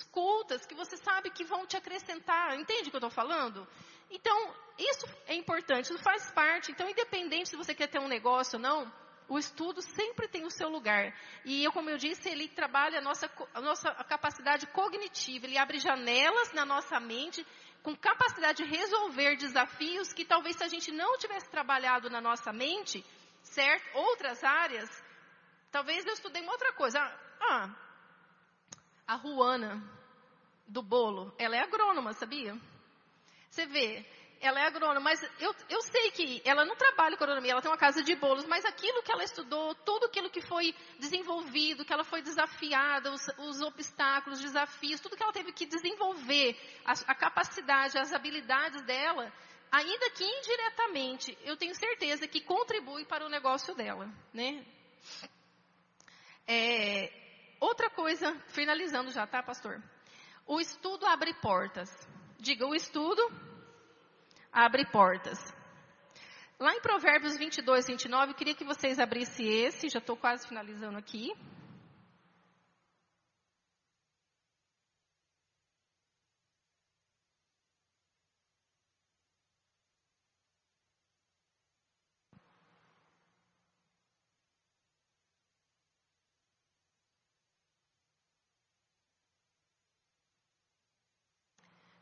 cultas 0.01 0.65
que 0.65 0.73
você 0.73 0.97
sabe 0.97 1.29
que 1.29 1.43
vão 1.43 1.67
te 1.67 1.77
acrescentar. 1.77 2.57
Entende 2.57 2.87
o 2.87 2.89
que 2.89 2.95
eu 2.95 2.99
estou 2.99 3.11
falando? 3.11 3.67
Então, 4.09 4.55
isso 4.79 5.05
é 5.27 5.35
importante, 5.35 5.85
isso 5.85 5.97
faz 5.99 6.31
parte. 6.31 6.71
Então, 6.71 6.89
independente 6.89 7.49
se 7.49 7.55
você 7.55 7.75
quer 7.75 7.87
ter 7.87 7.99
um 7.99 8.07
negócio 8.07 8.57
ou 8.57 8.61
não, 8.61 8.91
o 9.27 9.37
estudo 9.37 9.81
sempre 9.81 10.27
tem 10.27 10.45
o 10.45 10.51
seu 10.51 10.69
lugar. 10.69 11.13
E 11.45 11.63
eu, 11.63 11.71
como 11.71 11.89
eu 11.89 11.97
disse, 11.97 12.29
ele 12.29 12.47
trabalha 12.47 12.99
a 12.99 13.01
nossa, 13.01 13.29
a 13.53 13.61
nossa 13.61 13.91
capacidade 14.05 14.67
cognitiva, 14.67 15.45
ele 15.45 15.57
abre 15.57 15.79
janelas 15.79 16.51
na 16.53 16.65
nossa 16.65 16.99
mente 16.99 17.45
com 17.81 17.95
capacidade 17.95 18.63
de 18.63 18.69
resolver 18.69 19.35
desafios 19.35 20.13
que 20.13 20.23
talvez 20.23 20.55
se 20.55 20.63
a 20.63 20.67
gente 20.67 20.91
não 20.91 21.17
tivesse 21.17 21.49
trabalhado 21.49 22.09
na 22.09 22.21
nossa 22.21 22.53
mente, 22.53 23.03
certo? 23.41 23.97
Outras 23.97 24.41
áreas, 24.43 24.89
talvez 25.71 26.05
eu 26.05 26.13
estudei 26.13 26.41
uma 26.41 26.53
outra 26.53 26.71
coisa. 26.73 26.99
Ah, 27.41 27.69
a 29.07 29.15
Ruana 29.15 29.81
do 30.67 30.81
bolo, 30.81 31.33
ela 31.37 31.55
é 31.55 31.59
agrônoma, 31.59 32.13
sabia? 32.13 32.57
Você 33.49 33.65
vê, 33.65 34.05
ela 34.41 34.59
é 34.59 34.65
agrônoma, 34.65 34.99
mas 34.99 35.21
eu, 35.39 35.55
eu 35.69 35.81
sei 35.81 36.11
que 36.11 36.41
ela 36.43 36.65
não 36.65 36.75
trabalha 36.75 37.15
com 37.15 37.23
agronomia, 37.23 37.51
ela 37.51 37.61
tem 37.61 37.71
uma 37.71 37.77
casa 37.77 38.03
de 38.03 38.15
bolos, 38.15 38.45
mas 38.45 38.65
aquilo 38.65 39.01
que 39.03 39.11
ela 39.11 39.23
estudou, 39.23 39.73
tudo 39.75 40.07
aquilo 40.07 40.29
que 40.29 40.41
foi 40.41 40.75
desenvolvido, 40.99 41.85
que 41.85 41.93
ela 41.93 42.03
foi 42.03 42.21
desafiada, 42.21 43.11
os, 43.11 43.25
os 43.37 43.61
obstáculos, 43.61 44.39
os 44.39 44.45
desafios, 44.45 44.99
tudo 44.99 45.15
que 45.15 45.23
ela 45.23 45.31
teve 45.31 45.53
que 45.53 45.65
desenvolver, 45.65 46.57
a, 46.83 46.91
a 47.07 47.15
capacidade, 47.15 47.97
as 47.97 48.11
habilidades 48.11 48.81
dela, 48.83 49.31
ainda 49.71 50.09
que 50.11 50.23
indiretamente, 50.23 51.37
eu 51.43 51.55
tenho 51.55 51.75
certeza 51.75 52.27
que 52.27 52.41
contribui 52.41 53.05
para 53.05 53.25
o 53.25 53.29
negócio 53.29 53.73
dela, 53.75 54.11
né? 54.33 54.65
É, 56.45 57.22
Outra 57.63 57.89
coisa, 57.89 58.37
finalizando 58.49 59.09
já, 59.09 59.25
tá, 59.25 59.41
pastor? 59.41 59.81
O 60.45 60.59
estudo 60.59 61.05
abre 61.05 61.33
portas. 61.35 61.89
Diga, 62.37 62.67
o 62.67 62.75
estudo 62.75 63.21
abre 64.51 64.85
portas. 64.87 65.39
Lá 66.59 66.75
em 66.75 66.81
Provérbios 66.81 67.37
22, 67.37 67.87
29, 67.87 68.31
eu 68.31 68.35
queria 68.35 68.53
que 68.53 68.65
vocês 68.65 68.99
abrissem 68.99 69.47
esse, 69.47 69.87
já 69.87 69.99
estou 69.99 70.17
quase 70.17 70.45
finalizando 70.45 70.97
aqui. 70.97 71.31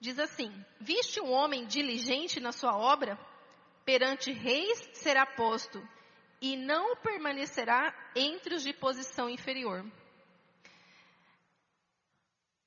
Diz 0.01 0.17
assim: 0.17 0.51
Viste 0.79 1.21
um 1.21 1.31
homem 1.31 1.67
diligente 1.67 2.39
na 2.39 2.51
sua 2.51 2.75
obra? 2.75 3.19
Perante 3.85 4.31
reis 4.31 4.89
será 4.93 5.27
posto, 5.27 5.79
e 6.41 6.57
não 6.57 6.95
permanecerá 6.95 7.93
entre 8.15 8.55
os 8.55 8.63
de 8.63 8.73
posição 8.73 9.29
inferior. 9.29 9.85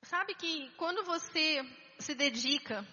Sabe 0.02 0.34
que 0.36 0.70
quando 0.76 1.02
você 1.02 1.60
se 1.98 2.14
dedica, 2.14 2.86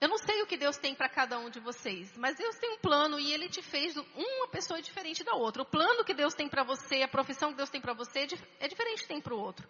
eu 0.00 0.08
não 0.08 0.16
sei 0.16 0.40
o 0.42 0.46
que 0.46 0.56
Deus 0.56 0.78
tem 0.78 0.94
para 0.94 1.10
cada 1.10 1.38
um 1.38 1.50
de 1.50 1.60
vocês, 1.60 2.16
mas 2.16 2.36
Deus 2.36 2.56
tem 2.56 2.70
um 2.70 2.78
plano 2.78 3.20
e 3.20 3.32
Ele 3.32 3.50
te 3.50 3.60
fez 3.60 3.96
uma 3.96 4.48
pessoa 4.48 4.80
diferente 4.80 5.22
da 5.22 5.34
outra. 5.34 5.62
O 5.62 5.66
plano 5.66 6.04
que 6.04 6.14
Deus 6.14 6.32
tem 6.32 6.48
para 6.48 6.64
você, 6.64 7.02
a 7.02 7.08
profissão 7.08 7.50
que 7.50 7.56
Deus 7.56 7.68
tem 7.68 7.82
para 7.82 7.92
você 7.92 8.20
é, 8.20 8.64
é 8.64 8.68
diferente 8.68 9.02
que 9.02 9.08
tem 9.08 9.20
para 9.20 9.34
o 9.34 9.40
outro. 9.40 9.68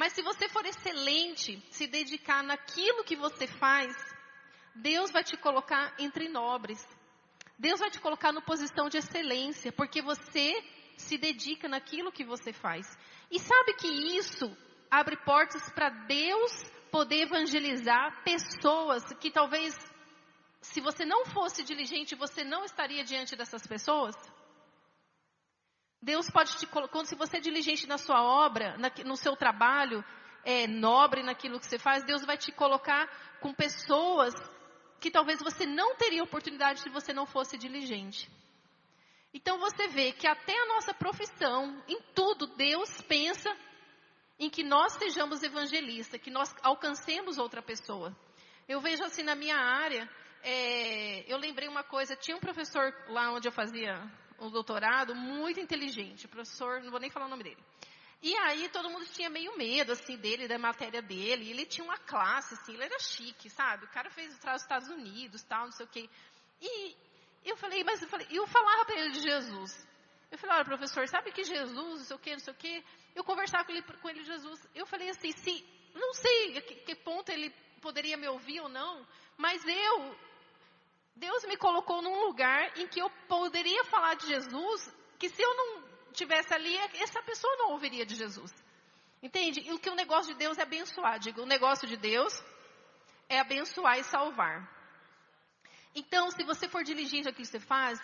Mas 0.00 0.14
se 0.14 0.22
você 0.22 0.48
for 0.48 0.64
excelente, 0.64 1.62
se 1.70 1.86
dedicar 1.86 2.42
naquilo 2.42 3.04
que 3.04 3.14
você 3.14 3.46
faz, 3.46 3.94
Deus 4.74 5.10
vai 5.10 5.22
te 5.22 5.36
colocar 5.36 5.94
entre 5.98 6.26
nobres. 6.26 6.82
Deus 7.58 7.78
vai 7.78 7.90
te 7.90 8.00
colocar 8.00 8.32
na 8.32 8.40
posição 8.40 8.88
de 8.88 8.96
excelência, 8.96 9.70
porque 9.70 10.00
você 10.00 10.54
se 10.96 11.18
dedica 11.18 11.68
naquilo 11.68 12.10
que 12.10 12.24
você 12.24 12.50
faz. 12.50 12.86
E 13.30 13.38
sabe 13.38 13.74
que 13.74 13.88
isso 14.16 14.56
abre 14.90 15.18
portas 15.18 15.70
para 15.70 15.90
Deus 15.90 16.50
poder 16.90 17.24
evangelizar 17.24 18.24
pessoas 18.24 19.04
que 19.20 19.30
talvez, 19.30 19.76
se 20.62 20.80
você 20.80 21.04
não 21.04 21.26
fosse 21.26 21.62
diligente, 21.62 22.14
você 22.14 22.42
não 22.42 22.64
estaria 22.64 23.04
diante 23.04 23.36
dessas 23.36 23.66
pessoas? 23.66 24.16
Deus 26.02 26.30
pode 26.30 26.56
te 26.56 26.66
colocar, 26.66 27.04
se 27.04 27.14
você 27.14 27.36
é 27.36 27.40
diligente 27.40 27.86
na 27.86 27.98
sua 27.98 28.22
obra, 28.22 28.76
na, 28.78 28.90
no 29.04 29.16
seu 29.16 29.36
trabalho, 29.36 30.04
é 30.44 30.66
nobre 30.66 31.22
naquilo 31.22 31.60
que 31.60 31.66
você 31.66 31.78
faz, 31.78 32.04
Deus 32.04 32.24
vai 32.24 32.38
te 32.38 32.50
colocar 32.50 33.06
com 33.40 33.52
pessoas 33.52 34.34
que 34.98 35.10
talvez 35.10 35.40
você 35.40 35.66
não 35.66 35.96
teria 35.96 36.22
oportunidade 36.22 36.80
se 36.80 36.88
você 36.88 37.12
não 37.12 37.26
fosse 37.26 37.58
diligente. 37.58 38.30
Então 39.32 39.58
você 39.58 39.88
vê 39.88 40.12
que 40.12 40.26
até 40.26 40.58
a 40.58 40.66
nossa 40.66 40.92
profissão, 40.92 41.82
em 41.86 42.00
tudo, 42.14 42.46
Deus 42.48 43.00
pensa 43.02 43.54
em 44.38 44.48
que 44.48 44.62
nós 44.62 44.94
sejamos 44.94 45.42
evangelistas, 45.42 46.20
que 46.20 46.30
nós 46.30 46.54
alcancemos 46.62 47.38
outra 47.38 47.62
pessoa. 47.62 48.16
Eu 48.66 48.80
vejo 48.80 49.04
assim 49.04 49.22
na 49.22 49.34
minha 49.34 49.56
área, 49.56 50.08
é, 50.42 51.30
eu 51.30 51.36
lembrei 51.36 51.68
uma 51.68 51.84
coisa, 51.84 52.16
tinha 52.16 52.36
um 52.36 52.40
professor 52.40 52.92
lá 53.08 53.30
onde 53.32 53.46
eu 53.46 53.52
fazia 53.52 54.02
um 54.40 54.50
doutorado 54.50 55.14
muito 55.14 55.60
inteligente, 55.60 56.26
professor, 56.26 56.82
não 56.82 56.90
vou 56.90 57.00
nem 57.00 57.10
falar 57.10 57.26
o 57.26 57.28
nome 57.28 57.44
dele. 57.44 57.62
E 58.22 58.36
aí 58.36 58.68
todo 58.68 58.90
mundo 58.90 59.06
tinha 59.06 59.30
meio 59.30 59.56
medo, 59.56 59.92
assim, 59.92 60.16
dele, 60.16 60.46
da 60.46 60.58
matéria 60.58 61.00
dele. 61.00 61.44
E 61.44 61.50
ele 61.50 61.64
tinha 61.64 61.84
uma 61.84 61.96
classe, 61.96 62.54
assim, 62.54 62.74
ele 62.74 62.84
era 62.84 62.98
chique, 62.98 63.48
sabe? 63.48 63.86
O 63.86 63.88
cara 63.88 64.10
fez 64.10 64.36
para 64.38 64.56
os 64.56 64.62
Estados 64.62 64.88
Unidos, 64.88 65.42
tal, 65.42 65.64
não 65.64 65.72
sei 65.72 65.86
o 65.86 65.88
quê. 65.88 66.10
E 66.60 66.96
eu 67.44 67.56
falei, 67.56 67.82
mas 67.82 68.02
eu 68.02 68.08
falei, 68.08 68.26
eu 68.30 68.46
falava 68.46 68.84
para 68.84 68.96
ele 68.96 69.12
de 69.12 69.20
Jesus. 69.20 69.88
Eu 70.30 70.38
falei, 70.38 70.56
olha, 70.56 70.64
professor, 70.64 71.08
sabe 71.08 71.32
que 71.32 71.44
Jesus, 71.44 71.74
não 71.74 72.04
sei 72.04 72.16
o 72.16 72.18
quê, 72.18 72.32
não 72.32 72.40
sei 72.40 72.52
o 72.52 72.56
quê. 72.56 72.84
Eu 73.14 73.24
conversava 73.24 73.64
com 73.64 73.72
ele, 73.72 73.82
com 73.82 74.08
ele 74.10 74.20
de 74.20 74.26
Jesus. 74.26 74.68
Eu 74.74 74.86
falei 74.86 75.08
assim, 75.08 75.32
se, 75.32 75.64
não 75.94 76.12
sei 76.12 76.58
a 76.58 76.62
que, 76.62 76.74
que 76.74 76.94
ponto 76.96 77.30
ele 77.30 77.50
poderia 77.80 78.18
me 78.18 78.28
ouvir 78.28 78.60
ou 78.60 78.68
não, 78.68 79.06
mas 79.38 79.64
eu 79.66 80.16
Deus 81.20 81.44
me 81.44 81.56
colocou 81.56 82.00
num 82.00 82.24
lugar 82.24 82.78
em 82.78 82.86
que 82.86 82.98
eu 82.98 83.10
poderia 83.28 83.84
falar 83.84 84.14
de 84.14 84.26
Jesus, 84.26 84.90
que 85.18 85.28
se 85.28 85.42
eu 85.42 85.54
não 85.54 85.82
tivesse 86.12 86.52
ali, 86.54 86.74
essa 86.94 87.22
pessoa 87.22 87.54
não 87.58 87.72
ouviria 87.72 88.06
de 88.06 88.14
Jesus. 88.14 88.50
Entende? 89.22 89.60
E 89.60 89.70
o 89.74 89.78
que 89.78 89.90
o 89.90 89.94
negócio 89.94 90.32
de 90.32 90.38
Deus 90.38 90.56
é 90.56 90.62
abençoar. 90.62 91.18
Digo, 91.18 91.42
o 91.42 91.46
negócio 91.46 91.86
de 91.86 91.98
Deus 91.98 92.32
é 93.28 93.38
abençoar 93.38 93.98
e 93.98 94.04
salvar. 94.04 94.66
Então, 95.94 96.30
se 96.30 96.42
você 96.42 96.66
for 96.66 96.82
diligente 96.82 97.28
aquilo 97.28 97.46
que 97.46 97.52
você 97.52 97.60
faz, 97.60 98.00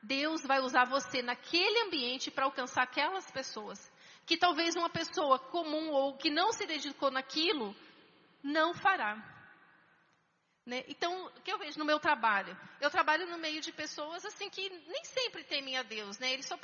Deus 0.00 0.42
vai 0.46 0.60
usar 0.60 0.84
você 0.84 1.22
naquele 1.22 1.80
ambiente 1.86 2.30
para 2.30 2.44
alcançar 2.44 2.84
aquelas 2.84 3.28
pessoas. 3.32 3.92
Que 4.24 4.36
talvez 4.36 4.76
uma 4.76 4.88
pessoa 4.88 5.40
comum 5.40 5.90
ou 5.90 6.16
que 6.16 6.30
não 6.30 6.52
se 6.52 6.64
dedicou 6.66 7.10
naquilo, 7.10 7.74
não 8.44 8.72
fará. 8.74 9.33
Né? 10.66 10.82
Então, 10.88 11.26
o 11.26 11.40
que 11.42 11.52
eu 11.52 11.58
vejo 11.58 11.78
no 11.78 11.84
meu 11.84 12.00
trabalho? 12.00 12.56
Eu 12.80 12.90
trabalho 12.90 13.26
no 13.26 13.36
meio 13.36 13.60
de 13.60 13.70
pessoas 13.70 14.24
assim 14.24 14.48
que 14.48 14.70
nem 14.70 15.04
sempre 15.04 15.44
temem 15.44 15.76
a 15.76 15.82
Deus, 15.82 16.18
né? 16.18 16.32
Eles 16.32 16.46
só 16.46 16.58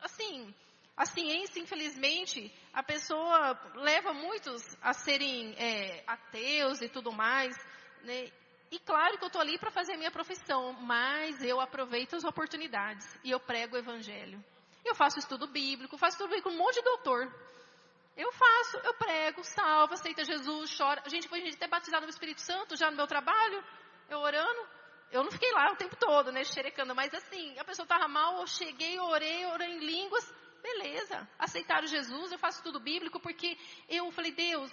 assim, 0.00 0.52
a 0.96 1.06
ciência, 1.06 1.60
infelizmente, 1.60 2.52
a 2.72 2.82
pessoa 2.82 3.56
leva 3.76 4.12
muitos 4.12 4.60
a 4.82 4.92
serem 4.92 5.54
é, 5.56 6.02
ateus 6.04 6.82
e 6.82 6.88
tudo 6.88 7.12
mais, 7.12 7.54
né? 8.02 8.28
E 8.72 8.78
claro 8.80 9.16
que 9.16 9.22
eu 9.24 9.28
estou 9.28 9.40
ali 9.40 9.56
para 9.56 9.70
fazer 9.70 9.94
a 9.94 9.96
minha 9.96 10.10
profissão, 10.10 10.72
mas 10.72 11.40
eu 11.40 11.60
aproveito 11.60 12.16
as 12.16 12.24
oportunidades 12.24 13.06
e 13.22 13.30
eu 13.30 13.38
prego 13.38 13.76
o 13.76 13.78
evangelho. 13.78 14.44
Eu 14.84 14.96
faço 14.96 15.20
estudo 15.20 15.46
bíblico, 15.46 15.96
faço 15.96 16.16
estudo 16.16 16.30
bíblico 16.30 16.50
com 16.50 16.54
um 16.56 16.58
monte 16.58 16.74
de 16.74 16.82
doutor. 16.82 17.32
Eu 18.18 18.32
faço, 18.32 18.78
eu 18.78 18.92
prego, 18.94 19.44
salvo, 19.44 19.94
aceita 19.94 20.24
Jesus, 20.24 20.76
chora. 20.76 21.00
Gente 21.06 21.28
foi 21.28 21.40
gente 21.40 21.54
até 21.54 21.68
batizado 21.68 22.04
no 22.04 22.10
Espírito 22.10 22.40
Santo 22.40 22.74
já 22.74 22.90
no 22.90 22.96
meu 22.96 23.06
trabalho, 23.06 23.64
eu 24.10 24.18
orando. 24.18 24.68
Eu 25.12 25.22
não 25.22 25.30
fiquei 25.30 25.52
lá 25.52 25.70
o 25.70 25.76
tempo 25.76 25.94
todo, 25.94 26.32
né, 26.32 26.42
xerecando, 26.42 26.96
mas 26.96 27.14
assim, 27.14 27.56
a 27.56 27.64
pessoa 27.64 27.84
estava 27.84 28.08
mal, 28.08 28.40
eu 28.40 28.46
cheguei, 28.48 28.98
orei, 28.98 29.46
orei 29.46 29.68
em 29.68 29.78
línguas, 29.78 30.34
beleza. 30.60 31.28
Aceitaram 31.38 31.86
Jesus, 31.86 32.32
eu 32.32 32.38
faço 32.40 32.60
tudo 32.60 32.80
bíblico, 32.80 33.20
porque 33.20 33.56
eu 33.88 34.10
falei, 34.10 34.32
Deus, 34.32 34.68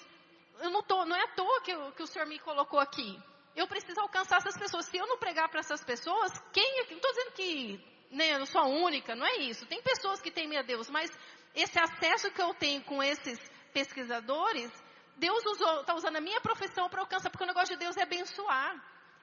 eu 0.61 0.71
não 0.71 0.81
tô, 0.81 1.05
não 1.05 1.15
é 1.15 1.21
à 1.21 1.27
toa 1.35 1.61
que, 1.61 1.71
eu, 1.71 1.91
que 1.91 2.01
o 2.01 2.07
Senhor 2.07 2.27
me 2.27 2.39
colocou 2.39 2.79
aqui. 2.79 3.15
Eu 3.55 3.67
preciso 3.67 4.01
alcançar 4.01 4.37
essas 4.37 4.57
pessoas. 4.57 4.87
Se 4.87 4.97
eu 4.97 5.05
não 5.05 5.19
pregar 5.19 5.47
para 5.49 5.59
essas 5.59 5.83
pessoas, 5.83 6.31
quem, 6.51 6.83
não 6.89 6.97
estou 6.97 7.11
dizendo 7.11 7.31
que 7.33 7.95
né, 8.09 8.39
eu 8.39 8.45
sou 8.47 8.61
a 8.61 8.65
única, 8.65 9.15
não 9.15 9.25
é 9.25 9.37
isso. 9.37 9.65
Tem 9.67 9.81
pessoas 9.83 10.19
que 10.19 10.31
temem 10.31 10.57
a 10.57 10.63
Deus, 10.63 10.89
mas 10.89 11.11
esse 11.55 11.79
acesso 11.79 12.31
que 12.31 12.41
eu 12.41 12.53
tenho 12.53 12.81
com 12.83 13.01
esses 13.01 13.39
pesquisadores, 13.73 14.71
Deus 15.17 15.43
está 15.45 15.95
usando 15.95 16.17
a 16.17 16.21
minha 16.21 16.41
profissão 16.41 16.89
para 16.89 17.01
alcançar, 17.01 17.29
porque 17.29 17.43
o 17.43 17.47
negócio 17.47 17.75
de 17.75 17.79
Deus 17.79 17.95
é 17.97 18.03
abençoar, 18.03 18.75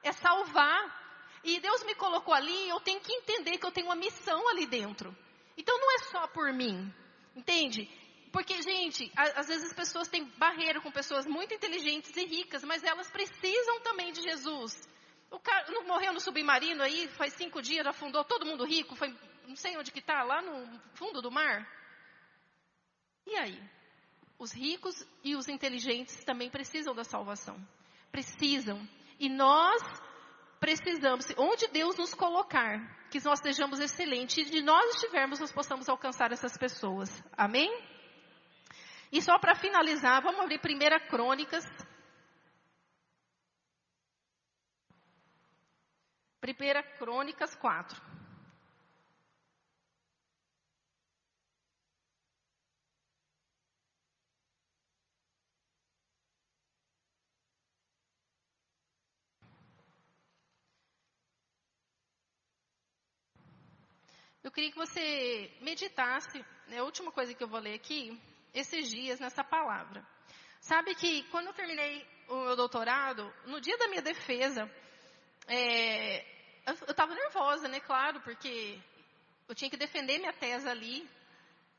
é 0.02 0.12
salvar. 0.12 1.00
E 1.44 1.58
Deus 1.60 1.82
me 1.84 1.94
colocou 1.94 2.32
ali, 2.32 2.68
eu 2.68 2.80
tenho 2.80 3.00
que 3.00 3.12
entender 3.12 3.58
que 3.58 3.66
eu 3.66 3.72
tenho 3.72 3.88
uma 3.88 3.96
missão 3.96 4.48
ali 4.48 4.64
dentro. 4.64 5.14
Então 5.56 5.76
não 5.78 5.94
é 5.94 5.98
só 6.04 6.26
por 6.28 6.52
mim, 6.52 6.92
entende? 7.34 7.90
Porque, 8.32 8.62
gente, 8.62 9.12
às 9.14 9.48
vezes 9.48 9.66
as 9.66 9.74
pessoas 9.74 10.08
têm 10.08 10.24
barreira 10.38 10.80
com 10.80 10.90
pessoas 10.90 11.26
muito 11.26 11.52
inteligentes 11.52 12.16
e 12.16 12.24
ricas, 12.24 12.64
mas 12.64 12.82
elas 12.82 13.10
precisam 13.10 13.80
também 13.80 14.10
de 14.10 14.22
Jesus. 14.22 14.88
O 15.30 15.38
cara 15.38 15.70
não 15.70 15.84
morreu 15.84 16.14
no 16.14 16.20
submarino 16.20 16.82
aí, 16.82 17.08
faz 17.08 17.34
cinco 17.34 17.60
dias, 17.60 17.86
afundou 17.86 18.24
todo 18.24 18.46
mundo 18.46 18.64
rico, 18.64 18.96
foi, 18.96 19.14
não 19.46 19.56
sei 19.56 19.76
onde 19.76 19.92
que 19.92 19.98
está, 19.98 20.22
lá 20.22 20.40
no 20.40 20.80
fundo 20.94 21.20
do 21.20 21.30
mar. 21.30 21.68
E 23.26 23.36
aí? 23.36 23.62
Os 24.38 24.52
ricos 24.52 25.06
e 25.22 25.36
os 25.36 25.48
inteligentes 25.48 26.24
também 26.24 26.50
precisam 26.50 26.94
da 26.94 27.04
salvação. 27.04 27.56
Precisam. 28.10 28.86
E 29.18 29.28
nós 29.28 29.82
precisamos, 30.58 31.26
onde 31.36 31.66
Deus 31.68 31.96
nos 31.96 32.14
colocar, 32.14 32.78
que 33.10 33.22
nós 33.24 33.40
sejamos 33.40 33.78
excelentes, 33.78 34.48
e 34.48 34.50
de 34.50 34.62
nós 34.62 34.94
estivermos, 34.94 35.40
nós 35.40 35.52
possamos 35.52 35.88
alcançar 35.88 36.32
essas 36.32 36.56
pessoas. 36.56 37.22
Amém? 37.36 37.70
E 39.10 39.20
só 39.20 39.38
para 39.38 39.54
finalizar, 39.54 40.22
vamos 40.22 40.40
abrir 40.40 40.58
1 40.58 41.08
Crônicas. 41.08 41.64
1 46.42 46.98
Crônicas 46.98 47.54
4. 47.56 48.21
Eu 64.42 64.50
queria 64.50 64.72
que 64.72 64.76
você 64.76 65.52
meditasse, 65.60 66.44
né, 66.66 66.78
a 66.78 66.84
última 66.84 67.12
coisa 67.12 67.32
que 67.32 67.44
eu 67.44 67.48
vou 67.48 67.60
ler 67.60 67.74
aqui, 67.74 68.20
esses 68.52 68.90
dias 68.90 69.20
nessa 69.20 69.44
palavra. 69.44 70.04
Sabe 70.60 70.96
que 70.96 71.22
quando 71.30 71.46
eu 71.46 71.52
terminei 71.52 72.04
o 72.28 72.44
meu 72.44 72.56
doutorado, 72.56 73.32
no 73.46 73.60
dia 73.60 73.78
da 73.78 73.86
minha 73.86 74.02
defesa, 74.02 74.68
é, 75.46 76.24
eu 76.66 76.74
estava 76.90 77.14
nervosa, 77.14 77.68
né? 77.68 77.78
Claro, 77.78 78.20
porque 78.22 78.80
eu 79.48 79.54
tinha 79.54 79.70
que 79.70 79.76
defender 79.76 80.18
minha 80.18 80.32
tese 80.32 80.68
ali. 80.68 81.08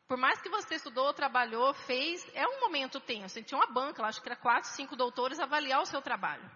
Por 0.07 0.17
mais 0.17 0.41
que 0.41 0.49
você 0.49 0.75
estudou, 0.75 1.13
trabalhou, 1.13 1.73
fez, 1.73 2.25
é 2.33 2.47
um 2.47 2.61
momento 2.61 2.99
tenso. 3.01 3.43
Tinha 3.43 3.59
uma 3.59 3.73
banca, 3.73 4.05
acho 4.05 4.21
que 4.21 4.29
era 4.29 4.37
quatro, 4.37 4.69
cinco 4.69 4.95
doutores 4.95 5.39
avaliar 5.39 5.81
o 5.81 5.85
seu 5.85 6.01
trabalho. 6.01 6.49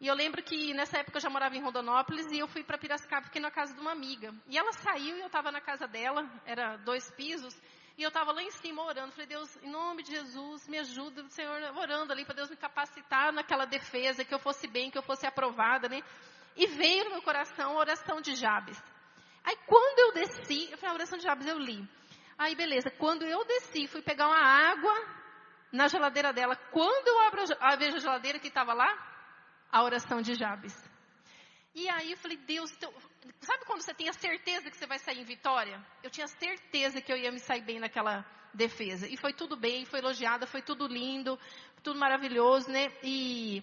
E 0.00 0.06
eu 0.06 0.14
lembro 0.14 0.42
que 0.42 0.72
nessa 0.74 0.98
época 0.98 1.16
eu 1.16 1.22
já 1.22 1.28
morava 1.28 1.56
em 1.56 1.60
Rondonópolis 1.60 2.30
e 2.30 2.38
eu 2.38 2.46
fui 2.46 2.62
para 2.62 2.78
Piracicaba, 2.78 3.26
fiquei 3.26 3.42
na 3.42 3.50
casa 3.50 3.74
de 3.74 3.80
uma 3.80 3.90
amiga. 3.90 4.32
E 4.46 4.56
ela 4.56 4.72
saiu 4.72 5.16
e 5.16 5.20
eu 5.20 5.26
estava 5.26 5.50
na 5.50 5.60
casa 5.60 5.88
dela, 5.88 6.24
era 6.46 6.76
dois 6.76 7.10
pisos. 7.10 7.60
E 7.96 8.02
eu 8.04 8.08
estava 8.08 8.30
lá 8.30 8.40
em 8.40 8.50
cima 8.52 8.84
orando. 8.84 9.10
Falei, 9.10 9.26
Deus, 9.26 9.56
em 9.60 9.70
nome 9.70 10.04
de 10.04 10.12
Jesus, 10.12 10.68
me 10.68 10.78
ajuda, 10.78 11.28
Senhor, 11.30 11.60
orando 11.76 12.12
ali 12.12 12.24
para 12.24 12.36
Deus 12.36 12.48
me 12.48 12.56
capacitar 12.56 13.32
naquela 13.32 13.64
defesa, 13.64 14.24
que 14.24 14.32
eu 14.32 14.38
fosse 14.38 14.68
bem, 14.68 14.88
que 14.88 14.96
eu 14.96 15.02
fosse 15.02 15.26
aprovada, 15.26 15.88
né? 15.88 16.00
E 16.56 16.68
veio 16.68 17.04
no 17.06 17.10
meu 17.10 17.22
coração 17.22 17.72
a 17.72 17.80
oração 17.80 18.20
de 18.20 18.36
Jabes. 18.36 18.80
Aí 19.42 19.56
quando 19.66 19.98
eu 19.98 20.12
desci, 20.12 20.70
eu 20.70 20.78
falei, 20.78 20.92
a 20.92 20.94
oração 20.94 21.18
de 21.18 21.24
Jabes 21.24 21.46
eu 21.48 21.58
li. 21.58 21.84
Aí 22.38 22.54
beleza, 22.54 22.88
quando 22.88 23.24
eu 23.24 23.44
desci, 23.44 23.88
fui 23.88 24.00
pegar 24.00 24.28
uma 24.28 24.44
água 24.44 24.94
na 25.72 25.88
geladeira 25.88 26.32
dela. 26.32 26.54
Quando 26.70 27.08
eu 27.08 27.20
abro 27.22 27.42
a, 27.58 27.74
vejo 27.74 27.96
a 27.96 28.00
geladeira 28.00 28.38
que 28.38 28.46
estava 28.46 28.72
lá, 28.72 29.17
a 29.70 29.82
oração 29.82 30.20
de 30.20 30.34
Jabes. 30.34 30.74
E 31.74 31.88
aí 31.88 32.10
eu 32.10 32.16
falei, 32.16 32.36
Deus, 32.38 32.72
então, 32.72 32.92
sabe 33.40 33.64
quando 33.64 33.82
você 33.82 33.94
tem 33.94 34.08
a 34.08 34.12
certeza 34.12 34.70
que 34.70 34.76
você 34.76 34.86
vai 34.86 34.98
sair 34.98 35.20
em 35.20 35.24
vitória? 35.24 35.84
Eu 36.02 36.10
tinha 36.10 36.26
certeza 36.26 37.00
que 37.00 37.12
eu 37.12 37.16
ia 37.16 37.30
me 37.30 37.38
sair 37.38 37.62
bem 37.62 37.78
naquela 37.78 38.24
defesa. 38.52 39.06
E 39.06 39.16
foi 39.16 39.32
tudo 39.32 39.56
bem, 39.56 39.84
foi 39.84 40.00
elogiada, 40.00 40.46
foi 40.46 40.62
tudo 40.62 40.86
lindo, 40.86 41.38
tudo 41.82 41.98
maravilhoso, 41.98 42.70
né? 42.70 42.86
E 43.02 43.62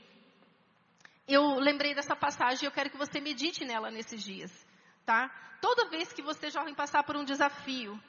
eu 1.28 1.60
lembrei 1.60 1.94
dessa 1.94 2.16
passagem 2.16 2.64
e 2.64 2.68
eu 2.68 2.72
quero 2.72 2.90
que 2.90 2.98
você 2.98 3.20
medite 3.20 3.66
nela 3.66 3.90
nesses 3.92 4.24
dias, 4.24 4.52
tá? 5.06 5.30
Toda 5.60 5.90
vez 5.90 6.14
que 6.14 6.22
você 6.22 6.50
jovem 6.50 6.76
passar 6.76 7.04
por 7.04 7.16
um 7.16 7.26
desafio, 7.26 8.00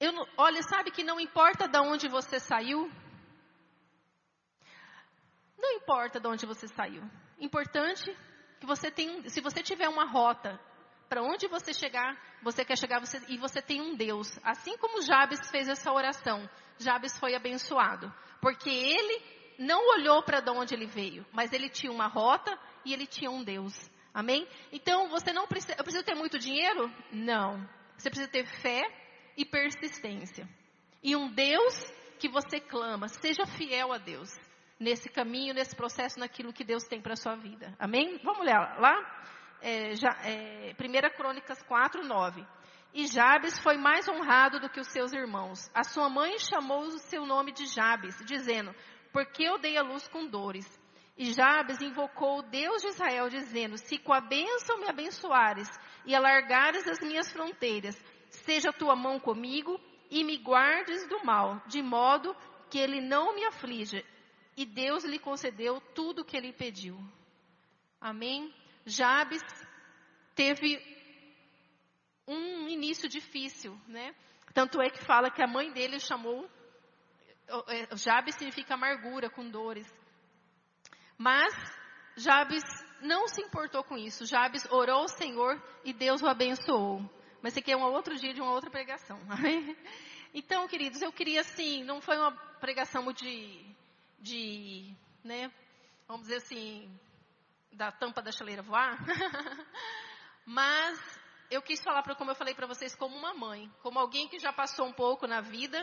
eu, 0.00 0.12
olha, 0.36 0.62
sabe 0.62 0.92
que 0.92 1.02
não 1.02 1.18
importa 1.18 1.66
de 1.66 1.78
onde 1.80 2.08
você 2.08 2.38
saiu, 2.38 2.90
não 5.58 5.72
importa 5.72 6.20
de 6.20 6.28
onde 6.28 6.46
você 6.46 6.68
saiu. 6.68 7.02
Importante 7.38 8.16
que 8.60 8.66
você 8.66 8.90
tem, 8.90 9.28
se 9.28 9.40
você 9.40 9.62
tiver 9.62 9.88
uma 9.88 10.04
rota 10.04 10.58
para 11.08 11.22
onde 11.22 11.48
você 11.48 11.72
chegar, 11.72 12.16
você 12.42 12.64
quer 12.64 12.76
chegar 12.76 13.00
você, 13.00 13.20
e 13.28 13.36
você 13.38 13.60
tem 13.60 13.80
um 13.80 13.96
Deus. 13.96 14.38
Assim 14.42 14.76
como 14.78 15.02
Jabes 15.02 15.50
fez 15.50 15.68
essa 15.68 15.92
oração, 15.92 16.48
Jabes 16.78 17.18
foi 17.18 17.34
abençoado, 17.34 18.12
porque 18.40 18.70
ele 18.70 19.22
não 19.58 19.80
olhou 19.94 20.22
para 20.22 20.40
de 20.40 20.50
onde 20.50 20.74
ele 20.74 20.86
veio, 20.86 21.26
mas 21.32 21.52
ele 21.52 21.68
tinha 21.68 21.90
uma 21.90 22.06
rota 22.06 22.56
e 22.84 22.92
ele 22.92 23.06
tinha 23.06 23.30
um 23.30 23.42
Deus. 23.42 23.74
Amém? 24.14 24.46
Então 24.72 25.08
você 25.08 25.32
não 25.32 25.46
precisa, 25.46 25.74
eu 25.76 25.84
preciso 25.84 26.04
ter 26.04 26.14
muito 26.14 26.38
dinheiro? 26.38 26.92
Não. 27.12 27.68
Você 27.96 28.10
precisa 28.10 28.30
ter 28.30 28.46
fé 28.46 28.82
e 29.36 29.44
persistência. 29.44 30.48
E 31.02 31.16
um 31.16 31.28
Deus 31.32 31.74
que 32.18 32.28
você 32.28 32.60
clama, 32.60 33.08
seja 33.08 33.46
fiel 33.46 33.92
a 33.92 33.98
Deus 33.98 34.30
nesse 34.78 35.08
caminho, 35.08 35.54
nesse 35.54 35.74
processo, 35.74 36.18
naquilo 36.20 36.52
que 36.52 36.64
Deus 36.64 36.84
tem 36.84 37.00
para 37.00 37.14
a 37.14 37.16
sua 37.16 37.34
vida. 37.34 37.74
Amém? 37.78 38.18
Vamos 38.22 38.46
ler 38.46 38.54
lá? 38.54 38.94
É, 39.60 39.94
já, 39.94 40.10
é, 40.24 40.74
1 40.78 41.16
Crônicas 41.16 41.60
4, 41.62 42.06
9. 42.06 42.46
E 42.94 43.06
Jabes 43.06 43.58
foi 43.58 43.76
mais 43.76 44.08
honrado 44.08 44.60
do 44.60 44.70
que 44.70 44.80
os 44.80 44.88
seus 44.88 45.12
irmãos. 45.12 45.68
A 45.74 45.82
sua 45.82 46.08
mãe 46.08 46.38
chamou 46.38 46.84
o 46.84 46.98
seu 46.98 47.26
nome 47.26 47.52
de 47.52 47.66
Jabes, 47.66 48.16
dizendo, 48.24 48.74
porque 49.12 49.42
eu 49.42 49.58
dei 49.58 49.76
a 49.76 49.82
luz 49.82 50.08
com 50.08 50.26
dores. 50.26 50.66
E 51.16 51.32
Jabes 51.32 51.80
invocou 51.80 52.38
o 52.38 52.42
Deus 52.42 52.80
de 52.80 52.88
Israel, 52.88 53.28
dizendo, 53.28 53.76
se 53.76 53.98
com 53.98 54.12
a 54.12 54.20
bênção 54.20 54.78
me 54.78 54.88
abençoares 54.88 55.68
e 56.06 56.14
alargares 56.14 56.86
as 56.86 57.00
minhas 57.00 57.30
fronteiras, 57.32 58.00
seja 58.30 58.70
a 58.70 58.72
tua 58.72 58.94
mão 58.94 59.18
comigo 59.18 59.80
e 60.10 60.22
me 60.22 60.38
guardes 60.38 61.06
do 61.08 61.24
mal, 61.24 61.60
de 61.66 61.82
modo 61.82 62.34
que 62.70 62.78
ele 62.78 63.00
não 63.00 63.34
me 63.34 63.44
aflija 63.44 64.02
e 64.58 64.66
Deus 64.66 65.04
lhe 65.04 65.20
concedeu 65.20 65.80
tudo 65.94 66.22
o 66.22 66.24
que 66.24 66.36
ele 66.36 66.52
pediu. 66.52 66.98
Amém? 68.00 68.52
Jabes 68.84 69.40
teve 70.34 70.76
um 72.26 72.66
início 72.66 73.08
difícil, 73.08 73.78
né? 73.86 74.12
Tanto 74.52 74.82
é 74.82 74.90
que 74.90 75.04
fala 75.04 75.30
que 75.30 75.40
a 75.40 75.46
mãe 75.46 75.72
dele 75.72 76.00
chamou, 76.00 76.50
é, 77.68 77.96
Jabes 77.96 78.34
significa 78.34 78.74
amargura, 78.74 79.30
com 79.30 79.48
dores. 79.48 79.86
Mas 81.16 81.54
Jabes 82.16 82.64
não 83.00 83.28
se 83.28 83.40
importou 83.40 83.84
com 83.84 83.96
isso. 83.96 84.26
Jabes 84.26 84.64
orou 84.72 85.02
ao 85.02 85.08
Senhor 85.08 85.62
e 85.84 85.92
Deus 85.92 86.20
o 86.20 86.26
abençoou. 86.26 86.98
Mas 87.40 87.52
isso 87.52 87.60
aqui 87.60 87.70
é 87.70 87.76
um 87.76 87.84
outro 87.84 88.16
dia 88.16 88.34
de 88.34 88.40
uma 88.40 88.50
outra 88.50 88.70
pregação. 88.70 89.20
Então, 90.34 90.68
queridos, 90.68 91.00
eu 91.00 91.10
queria 91.10 91.40
assim, 91.40 91.82
não 91.84 92.02
foi 92.02 92.18
uma 92.18 92.30
pregação 92.60 93.10
de 93.14 93.64
de, 94.18 94.94
né, 95.22 95.52
vamos 96.06 96.22
dizer 96.22 96.36
assim, 96.36 96.90
da 97.72 97.92
tampa 97.92 98.20
da 98.20 98.32
chaleira 98.32 98.62
voar. 98.62 98.98
Mas 100.44 100.98
eu 101.50 101.62
quis 101.62 101.82
falar, 101.82 102.02
para 102.02 102.14
como 102.14 102.30
eu 102.30 102.34
falei 102.34 102.54
para 102.54 102.66
vocês, 102.66 102.94
como 102.94 103.16
uma 103.16 103.34
mãe, 103.34 103.70
como 103.82 103.98
alguém 103.98 104.28
que 104.28 104.38
já 104.38 104.52
passou 104.52 104.86
um 104.86 104.92
pouco 104.92 105.26
na 105.26 105.40
vida. 105.40 105.78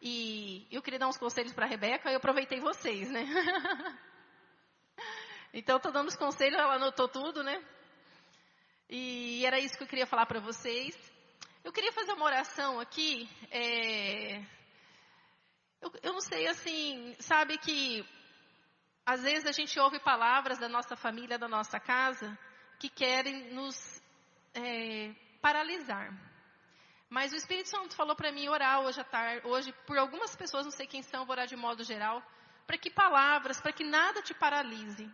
E 0.00 0.66
eu 0.70 0.82
queria 0.82 0.98
dar 0.98 1.08
uns 1.08 1.16
conselhos 1.16 1.52
para 1.52 1.64
a 1.64 1.68
Rebeca, 1.68 2.10
eu 2.10 2.16
aproveitei 2.16 2.60
vocês, 2.60 3.08
né? 3.10 3.24
então, 5.54 5.76
estou 5.76 5.92
dando 5.92 6.08
os 6.08 6.16
conselhos, 6.16 6.58
ela 6.58 6.74
anotou 6.74 7.08
tudo, 7.08 7.42
né? 7.42 7.64
E 8.90 9.46
era 9.46 9.58
isso 9.58 9.76
que 9.76 9.84
eu 9.84 9.88
queria 9.88 10.06
falar 10.06 10.26
para 10.26 10.40
vocês. 10.40 10.96
Eu 11.64 11.72
queria 11.72 11.92
fazer 11.92 12.12
uma 12.12 12.26
oração 12.26 12.80
aqui. 12.80 13.28
É, 13.50 14.44
eu, 15.82 15.92
eu 16.02 16.12
não 16.12 16.20
sei, 16.20 16.46
assim, 16.46 17.14
sabe 17.18 17.58
que 17.58 18.06
às 19.04 19.22
vezes 19.22 19.46
a 19.46 19.52
gente 19.52 19.78
ouve 19.80 19.98
palavras 19.98 20.58
da 20.58 20.68
nossa 20.68 20.94
família, 20.94 21.36
da 21.36 21.48
nossa 21.48 21.80
casa, 21.80 22.38
que 22.78 22.88
querem 22.88 23.52
nos 23.52 24.00
é, 24.54 25.12
paralisar. 25.40 26.16
Mas 27.10 27.32
o 27.32 27.36
Espírito 27.36 27.68
Santo 27.68 27.96
falou 27.96 28.14
para 28.14 28.30
mim 28.32 28.48
orar 28.48 28.80
hoje 28.80 29.00
à 29.00 29.04
tarde, 29.04 29.46
hoje, 29.46 29.74
por 29.86 29.98
algumas 29.98 30.34
pessoas, 30.36 30.64
não 30.64 30.70
sei 30.70 30.86
quem 30.86 31.02
são, 31.02 31.26
vou 31.26 31.32
orar 31.32 31.46
de 31.46 31.56
modo 31.56 31.82
geral, 31.82 32.22
para 32.66 32.78
que 32.78 32.88
palavras, 32.88 33.60
para 33.60 33.72
que 33.72 33.84
nada 33.84 34.22
te 34.22 34.32
paralise. 34.32 35.10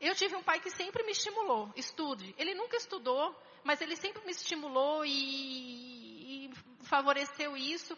Eu 0.00 0.14
tive 0.14 0.34
um 0.34 0.42
pai 0.42 0.60
que 0.60 0.70
sempre 0.70 1.02
me 1.04 1.12
estimulou, 1.12 1.70
estude. 1.76 2.34
Ele 2.38 2.54
nunca 2.54 2.76
estudou, 2.76 3.38
mas 3.62 3.80
ele 3.80 3.96
sempre 3.96 4.24
me 4.24 4.30
estimulou 4.30 5.04
e, 5.04 6.46
e 6.46 6.50
favoreceu 6.84 7.56
isso, 7.56 7.96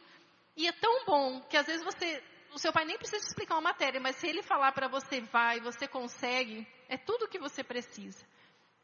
e 0.59 0.67
é 0.67 0.73
tão 0.73 1.05
bom 1.05 1.41
que 1.43 1.57
às 1.57 1.67
vezes 1.67 1.85
você, 1.85 2.21
o 2.53 2.59
seu 2.59 2.73
pai 2.73 2.85
nem 2.85 2.99
precisa 2.99 3.23
te 3.23 3.29
explicar 3.29 3.55
uma 3.55 3.71
matéria, 3.71 4.01
mas 4.01 4.17
se 4.17 4.27
ele 4.27 4.43
falar 4.43 4.73
para 4.73 4.89
você 4.89 5.21
vai, 5.21 5.61
você 5.61 5.87
consegue, 5.87 6.67
é 6.89 6.99
tudo 6.99 7.27
o 7.27 7.29
que 7.29 7.39
você 7.39 7.63
precisa. 7.63 8.27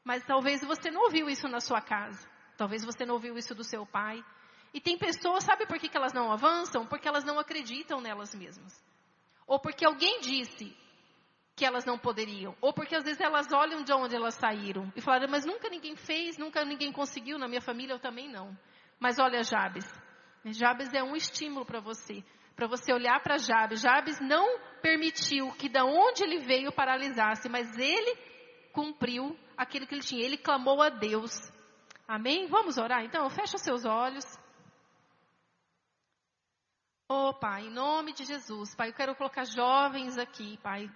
Mas 0.05 0.25
talvez 0.25 0.63
você 0.63 0.89
não 0.89 1.03
ouviu 1.03 1.29
isso 1.29 1.49
na 1.49 1.59
sua 1.59 1.81
casa. 1.81 2.31
Talvez 2.57 2.85
você 2.85 3.05
não 3.05 3.15
ouviu 3.15 3.37
isso 3.37 3.57
do 3.57 3.65
seu 3.65 3.85
pai. 3.85 4.25
E 4.73 4.81
tem 4.81 4.97
pessoas, 4.97 5.43
sabe 5.43 5.67
por 5.67 5.77
que, 5.81 5.89
que 5.89 5.97
elas 5.97 6.13
não 6.13 6.31
avançam? 6.31 6.87
Porque 6.87 7.09
elas 7.09 7.25
não 7.25 7.41
acreditam 7.41 8.01
nelas 8.01 8.33
mesmas. 8.37 8.73
Ou 9.45 9.59
porque 9.59 9.85
alguém 9.85 10.21
disse 10.21 10.77
que 11.57 11.65
elas 11.65 11.85
não 11.85 11.99
poderiam. 11.99 12.57
Ou 12.61 12.73
porque 12.73 12.95
às 12.95 13.03
vezes 13.03 13.21
elas 13.21 13.53
olham 13.53 13.83
de 13.83 13.93
onde 13.93 14.15
elas 14.15 14.35
saíram 14.35 14.93
e 14.95 15.01
falaram, 15.01 15.27
mas 15.29 15.45
nunca 15.45 15.69
ninguém 15.69 15.97
fez, 15.97 16.39
nunca 16.39 16.65
ninguém 16.65 16.93
conseguiu, 16.93 17.37
na 17.37 17.49
minha 17.49 17.61
família 17.61 17.95
eu 17.95 17.99
também 17.99 18.29
não. 18.29 18.57
Mas 19.01 19.19
olha 19.19 19.43
Jabes, 19.43 19.85
Jabes 20.53 20.93
é 20.93 21.03
um 21.03 21.17
estímulo 21.17 21.65
para 21.65 21.81
você, 21.81 22.23
para 22.55 22.67
você 22.67 22.93
olhar 22.93 23.23
para 23.23 23.39
Jabes. 23.39 23.81
Jabes 23.81 24.21
não 24.21 24.59
permitiu 24.83 25.51
que 25.53 25.69
da 25.69 25.85
onde 25.85 26.23
ele 26.23 26.39
veio 26.41 26.73
paralisasse, 26.73 27.49
mas 27.49 27.79
ele 27.79 28.17
cumpriu 28.73 29.37
aquilo 29.57 29.87
que 29.87 29.95
ele 29.95 30.03
tinha. 30.03 30.25
Ele 30.25 30.37
clamou 30.37 30.83
a 30.83 30.91
Deus. 30.91 31.33
Amém? 32.07 32.47
Vamos 32.47 32.77
orar 32.77 33.03
então? 33.05 33.29
Fecha 33.31 33.57
seus 33.57 33.85
olhos. 33.85 34.25
Oh, 37.09 37.33
Pai, 37.35 37.67
em 37.67 37.71
nome 37.71 38.13
de 38.13 38.25
Jesus, 38.25 38.75
Pai, 38.75 38.89
eu 38.89 38.95
quero 38.95 39.15
colocar 39.15 39.45
jovens 39.45 40.19
aqui, 40.19 40.59
Pai. 40.63 40.91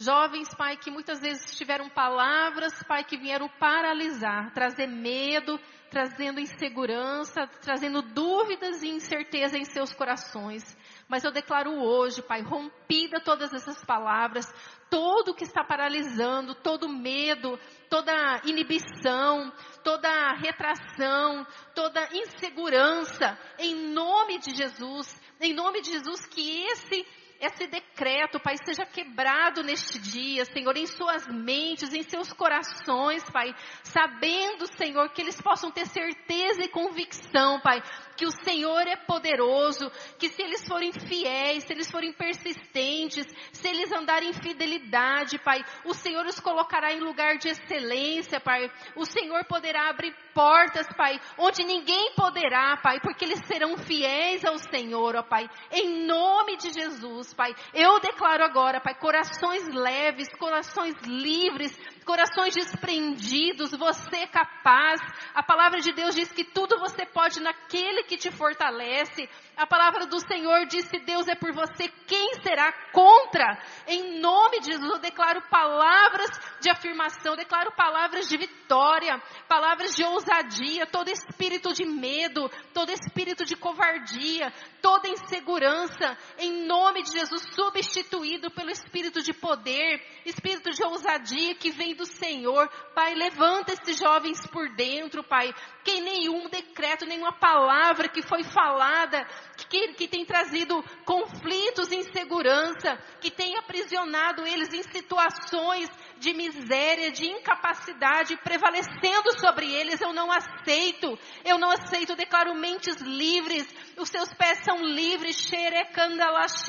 Jovens, 0.00 0.54
Pai, 0.54 0.76
que 0.76 0.92
muitas 0.92 1.18
vezes 1.18 1.56
tiveram 1.56 1.88
palavras, 1.88 2.72
Pai, 2.84 3.02
que 3.02 3.16
vieram 3.16 3.48
paralisar, 3.48 4.52
trazer 4.54 4.86
medo, 4.86 5.58
trazendo 5.90 6.38
insegurança, 6.38 7.48
trazendo 7.60 8.00
dúvidas 8.00 8.80
e 8.84 8.88
incerteza 8.88 9.58
em 9.58 9.64
seus 9.64 9.92
corações. 9.92 10.76
Mas 11.08 11.24
eu 11.24 11.32
declaro 11.32 11.72
hoje, 11.82 12.22
Pai, 12.22 12.42
rompida 12.42 13.18
todas 13.18 13.52
essas 13.52 13.84
palavras, 13.84 14.46
todo 14.88 15.32
o 15.32 15.34
que 15.34 15.42
está 15.42 15.64
paralisando, 15.64 16.54
todo 16.54 16.88
medo, 16.88 17.58
toda 17.90 18.40
inibição, 18.44 19.52
toda 19.82 20.32
retração, 20.34 21.44
toda 21.74 22.08
insegurança, 22.14 23.36
em 23.58 23.74
nome 23.92 24.38
de 24.38 24.54
Jesus, 24.54 25.20
em 25.40 25.52
nome 25.52 25.80
de 25.80 25.90
Jesus, 25.90 26.24
que 26.26 26.66
esse 26.66 27.04
esse 27.40 27.68
decreto, 27.68 28.40
Pai, 28.40 28.56
seja 28.64 28.84
quebrado 28.84 29.62
neste 29.62 29.98
dia, 29.98 30.44
Senhor, 30.44 30.76
em 30.76 30.86
suas 30.86 31.26
mentes, 31.28 31.94
em 31.94 32.02
seus 32.02 32.32
corações, 32.32 33.22
Pai, 33.30 33.54
sabendo, 33.84 34.66
Senhor, 34.76 35.08
que 35.10 35.22
eles 35.22 35.40
possam 35.40 35.70
ter 35.70 35.86
certeza 35.86 36.62
e 36.62 36.68
convicção, 36.68 37.60
Pai, 37.60 37.80
que 38.18 38.26
o 38.26 38.32
Senhor 38.44 38.84
é 38.88 38.96
poderoso, 38.96 39.88
que 40.18 40.28
se 40.28 40.42
eles 40.42 40.66
forem 40.66 40.92
fiéis, 40.92 41.62
se 41.62 41.72
eles 41.72 41.88
forem 41.88 42.12
persistentes, 42.12 43.24
se 43.52 43.68
eles 43.68 43.92
andarem 43.92 44.30
em 44.30 44.32
fidelidade, 44.32 45.38
Pai, 45.38 45.64
o 45.84 45.94
Senhor 45.94 46.26
os 46.26 46.40
colocará 46.40 46.92
em 46.92 46.98
lugar 46.98 47.38
de 47.38 47.48
excelência, 47.48 48.40
Pai. 48.40 48.68
O 48.96 49.04
Senhor 49.04 49.44
poderá 49.44 49.88
abrir 49.88 50.12
portas, 50.34 50.88
Pai, 50.96 51.20
onde 51.38 51.62
ninguém 51.62 52.12
poderá, 52.16 52.76
Pai, 52.82 52.98
porque 53.00 53.24
eles 53.24 53.40
serão 53.46 53.78
fiéis 53.78 54.44
ao 54.44 54.58
Senhor, 54.58 55.14
ó 55.14 55.22
Pai. 55.22 55.48
Em 55.70 56.04
nome 56.04 56.56
de 56.56 56.70
Jesus, 56.72 57.32
Pai. 57.32 57.54
Eu 57.72 58.00
declaro 58.00 58.42
agora, 58.42 58.80
Pai, 58.80 58.96
corações 58.98 59.62
leves, 59.68 60.28
corações 60.40 60.96
livres, 61.04 61.72
corações 62.08 62.54
desprendidos, 62.54 63.70
você 63.72 64.16
é 64.16 64.26
capaz. 64.26 64.98
A 65.34 65.42
palavra 65.42 65.78
de 65.78 65.92
Deus 65.92 66.14
diz 66.14 66.32
que 66.32 66.42
tudo 66.42 66.78
você 66.78 67.04
pode 67.04 67.38
naquele 67.38 68.04
que 68.04 68.16
te 68.16 68.30
fortalece. 68.30 69.28
A 69.54 69.66
palavra 69.66 70.06
do 70.06 70.18
Senhor 70.18 70.64
diz: 70.66 70.86
se 70.86 71.00
Deus 71.00 71.28
é 71.28 71.34
por 71.34 71.52
você, 71.52 71.86
quem 72.06 72.32
será 72.42 72.72
contra? 72.92 73.62
Em 73.86 74.20
nome 74.20 74.60
de 74.60 74.72
Jesus, 74.72 74.90
eu 74.90 74.98
declaro 75.00 75.42
palavras 75.50 76.30
de 76.62 76.70
afirmação, 76.70 77.36
declaro 77.36 77.72
palavras 77.76 78.26
de 78.26 78.38
vitória, 78.38 79.20
palavras 79.46 79.94
de 79.94 80.02
ousadia, 80.02 80.86
todo 80.86 81.10
espírito 81.10 81.74
de 81.74 81.84
medo, 81.84 82.48
todo 82.72 82.90
espírito 82.90 83.44
de 83.44 83.54
covardia, 83.54 84.50
toda 84.80 85.08
insegurança, 85.08 86.16
em 86.38 86.66
nome 86.66 87.02
de 87.02 87.12
Jesus, 87.12 87.42
substituído 87.54 88.50
pelo 88.50 88.70
espírito 88.70 89.20
de 89.22 89.34
poder, 89.34 90.00
espírito 90.24 90.70
de 90.70 90.82
ousadia 90.84 91.54
que 91.56 91.70
vem 91.70 91.97
do 91.98 92.06
Senhor. 92.06 92.66
Pai, 92.94 93.14
levanta 93.14 93.72
esses 93.72 93.98
jovens 93.98 94.46
por 94.46 94.70
dentro, 94.74 95.22
Pai, 95.22 95.52
que 95.84 96.00
nenhum 96.00 96.48
decreto, 96.48 97.04
nenhuma 97.04 97.32
palavra 97.32 98.08
que 98.08 98.22
foi 98.22 98.44
falada, 98.44 99.26
que, 99.68 99.94
que 99.94 100.08
tem 100.08 100.24
trazido 100.24 100.82
conflitos, 101.04 101.92
insegurança, 101.92 102.96
que 103.20 103.30
tem 103.30 103.58
aprisionado 103.58 104.46
eles 104.46 104.72
em 104.72 104.82
situações 104.84 105.90
de 106.18 106.32
miséria, 106.34 107.10
de 107.10 107.26
incapacidade, 107.26 108.36
prevalecendo 108.38 109.38
sobre 109.38 109.72
eles, 109.72 110.00
eu 110.00 110.12
não 110.12 110.30
aceito, 110.30 111.18
eu 111.44 111.58
não 111.58 111.70
aceito, 111.70 112.16
declaro 112.16 112.54
mentes 112.54 112.96
livres, 113.00 113.66
os 113.96 114.08
seus 114.08 114.28
pés 114.34 114.58
são 114.64 114.82
livres, 114.82 115.36
xerecandalas, 115.36 116.64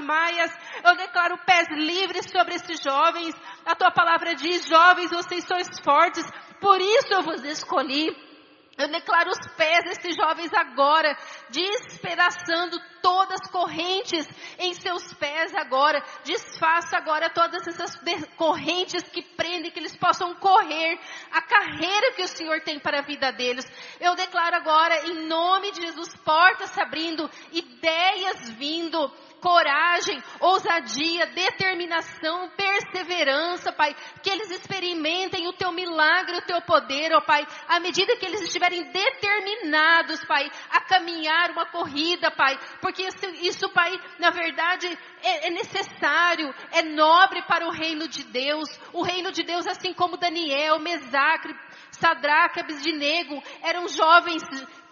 maias, 0.00 0.52
eu 0.84 0.96
declaro 0.96 1.38
pés 1.44 1.68
livres 1.70 2.30
sobre 2.30 2.54
esses 2.54 2.80
jovens, 2.82 3.34
a 3.64 3.74
tua 3.74 3.90
palavra 3.90 4.34
diz, 4.34 4.66
jovens, 4.66 5.10
vocês 5.10 5.44
sois 5.44 5.68
fortes, 5.84 6.24
por 6.60 6.80
isso 6.80 7.12
eu 7.12 7.22
vos 7.22 7.44
escolhi, 7.44 8.27
eu 8.78 8.86
declaro 8.88 9.30
os 9.30 9.54
pés 9.56 9.84
desses 9.84 10.14
jovens 10.14 10.54
agora, 10.54 11.18
despedaçando 11.50 12.80
todas 13.02 13.40
as 13.42 13.50
correntes 13.50 14.28
em 14.56 14.72
seus 14.74 15.12
pés 15.14 15.52
agora. 15.54 16.00
Desfaça 16.24 16.96
agora 16.96 17.28
todas 17.28 17.66
essas 17.66 17.98
correntes 18.36 19.02
que 19.02 19.22
prendem, 19.22 19.72
que 19.72 19.80
eles 19.80 19.96
possam 19.96 20.32
correr 20.36 20.96
a 21.32 21.42
carreira 21.42 22.12
que 22.12 22.22
o 22.22 22.28
Senhor 22.28 22.60
tem 22.60 22.78
para 22.78 23.00
a 23.00 23.02
vida 23.02 23.32
deles. 23.32 23.64
Eu 24.00 24.14
declaro 24.14 24.54
agora, 24.54 25.06
em 25.08 25.26
nome 25.26 25.72
de 25.72 25.82
Jesus, 25.82 26.14
portas 26.24 26.70
se 26.70 26.80
abrindo, 26.80 27.28
ideias 27.52 28.50
vindo 28.50 29.12
coragem, 29.40 30.22
ousadia, 30.40 31.26
determinação, 31.26 32.50
perseverança, 32.50 33.72
Pai. 33.72 33.94
Que 34.22 34.30
eles 34.30 34.50
experimentem 34.50 35.48
o 35.48 35.52
teu 35.52 35.72
milagre, 35.72 36.36
o 36.36 36.42
teu 36.42 36.60
poder, 36.62 37.12
ó 37.14 37.20
Pai. 37.20 37.46
À 37.68 37.80
medida 37.80 38.16
que 38.16 38.26
eles 38.26 38.42
estiverem 38.42 38.84
determinados, 38.90 40.24
Pai, 40.24 40.50
a 40.70 40.80
caminhar 40.80 41.50
uma 41.50 41.66
corrida, 41.66 42.30
Pai. 42.30 42.58
Porque 42.80 43.02
isso, 43.02 43.26
isso 43.42 43.68
Pai, 43.70 43.92
na 44.18 44.30
verdade, 44.30 44.86
é, 45.22 45.48
é 45.48 45.50
necessário, 45.50 46.54
é 46.72 46.82
nobre 46.82 47.42
para 47.42 47.66
o 47.66 47.70
reino 47.70 48.08
de 48.08 48.24
Deus. 48.24 48.68
O 48.92 49.02
reino 49.02 49.32
de 49.32 49.42
Deus, 49.42 49.66
assim 49.66 49.92
como 49.92 50.16
Daniel, 50.16 50.78
Mesacre, 50.78 51.54
Sadraque, 51.90 52.60
Abisdinego, 52.60 53.42
eram 53.62 53.88
jovens 53.88 54.42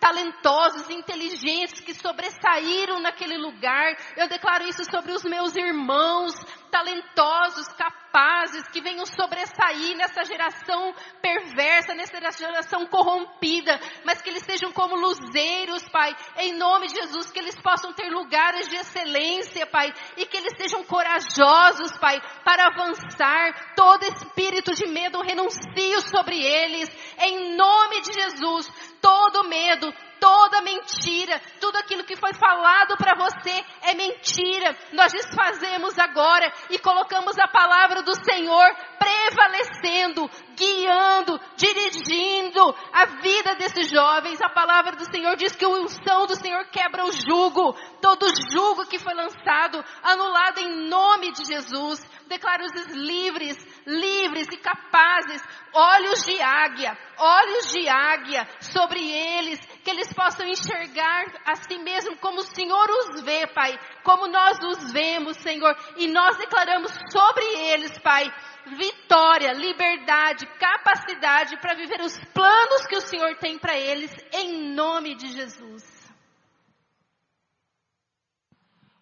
talentosos, 0.00 0.88
inteligentes, 0.90 1.80
que 1.80 1.94
sobressaíram 1.94 3.00
naquele 3.00 3.36
lugar. 3.36 3.96
Eu 4.16 4.28
declaro 4.28 4.66
isso 4.68 4.84
sobre 4.90 5.12
os 5.12 5.24
meus 5.24 5.54
irmãos, 5.56 6.34
talentosos, 6.70 7.68
capazes, 7.68 8.66
que 8.68 8.80
venham 8.80 9.04
sobressair 9.06 9.96
nessa 9.96 10.24
geração 10.24 10.94
perversa, 11.20 11.94
nessa 11.94 12.18
geração 12.32 12.86
corrompida, 12.86 13.78
mas 14.04 14.22
que 14.22 14.30
eles 14.30 14.42
sejam 14.42 14.72
como 14.72 14.96
luzeiros, 14.96 15.88
Pai, 15.88 16.14
em 16.38 16.54
nome 16.54 16.86
de 16.88 16.94
Jesus, 16.94 17.30
que 17.30 17.38
eles 17.38 17.60
possam 17.60 17.92
ter 17.92 18.08
lugares 18.10 18.68
de 18.68 18.76
excelência, 18.76 19.66
Pai, 19.66 19.92
e 20.16 20.26
que 20.26 20.36
eles 20.36 20.54
sejam 20.56 20.84
corajosos, 20.84 21.96
Pai, 21.98 22.20
para 22.44 22.66
avançar. 22.66 23.74
Todo 23.74 24.04
espírito 24.04 24.74
de 24.74 24.86
medo 24.86 25.20
renuncio 25.20 26.00
sobre 26.10 26.42
eles, 26.42 26.88
em 27.18 27.56
nome 27.56 28.00
de 28.00 28.12
Jesus. 28.12 28.95
Todo 29.06 29.44
medo, 29.44 29.94
toda 30.18 30.60
mentira, 30.62 31.40
tudo 31.60 31.76
aquilo 31.76 32.02
que 32.02 32.16
foi 32.16 32.34
falado 32.34 32.96
para 32.96 33.14
você 33.14 33.64
é 33.82 33.94
mentira. 33.94 34.76
Nós 34.92 35.12
desfazemos 35.12 35.96
agora 35.96 36.52
e 36.70 36.76
colocamos 36.76 37.38
a 37.38 37.46
palavra 37.46 38.02
do 38.02 38.12
Senhor 38.24 38.66
prevalecendo, 38.98 40.28
guiando, 40.56 41.38
dirigindo 41.56 42.74
a 42.92 43.04
vida 43.20 43.54
desses 43.56 43.90
jovens. 43.90 44.40
A 44.40 44.48
palavra 44.48 44.96
do 44.96 45.04
Senhor 45.10 45.36
diz 45.36 45.54
que 45.54 45.64
a 45.64 45.68
unção 45.68 46.26
do 46.26 46.34
Senhor 46.34 46.64
quebra 46.70 47.04
o 47.04 47.12
jugo, 47.12 47.74
todo 48.00 48.26
jugo 48.50 48.86
que 48.86 48.98
foi 48.98 49.14
lançado, 49.14 49.84
anulado 50.02 50.58
em 50.58 50.88
nome 50.88 51.32
de 51.32 51.44
Jesus. 51.44 52.00
Declara-os 52.26 52.72
livres, 52.92 53.56
livres 53.86 54.48
e 54.50 54.56
capazes, 54.56 55.40
olhos 55.72 56.24
de 56.24 56.40
águia, 56.40 56.98
olhos 57.18 57.70
de 57.70 57.88
águia 57.88 58.48
sobre 58.60 59.00
eles, 59.00 59.60
que 59.84 59.90
eles 59.90 60.12
possam 60.12 60.46
enxergar 60.46 61.26
a 61.44 61.54
si 61.54 61.78
mesmo 61.78 62.16
como 62.18 62.38
o 62.38 62.46
Senhor 62.46 62.88
os 62.90 63.22
vê, 63.22 63.46
Pai, 63.46 63.78
como 64.02 64.26
nós 64.26 64.58
os 64.64 64.92
vemos, 64.92 65.36
Senhor, 65.36 65.76
e 65.96 66.08
nós 66.08 66.36
declaramos 66.36 66.90
sobre 67.12 67.44
eles, 67.44 67.96
Pai, 67.98 68.26
vitória, 68.66 69.52
liberdade, 69.52 70.46
capacidade 70.58 71.56
para 71.58 71.74
viver 71.74 72.00
os 72.00 72.18
planos 72.32 72.86
que 72.86 72.96
o 72.96 73.00
Senhor 73.00 73.36
tem 73.38 73.58
para 73.58 73.76
eles, 73.78 74.14
em 74.32 74.74
nome 74.74 75.14
de 75.14 75.28
Jesus. 75.32 76.12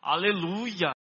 Aleluia! 0.02 0.93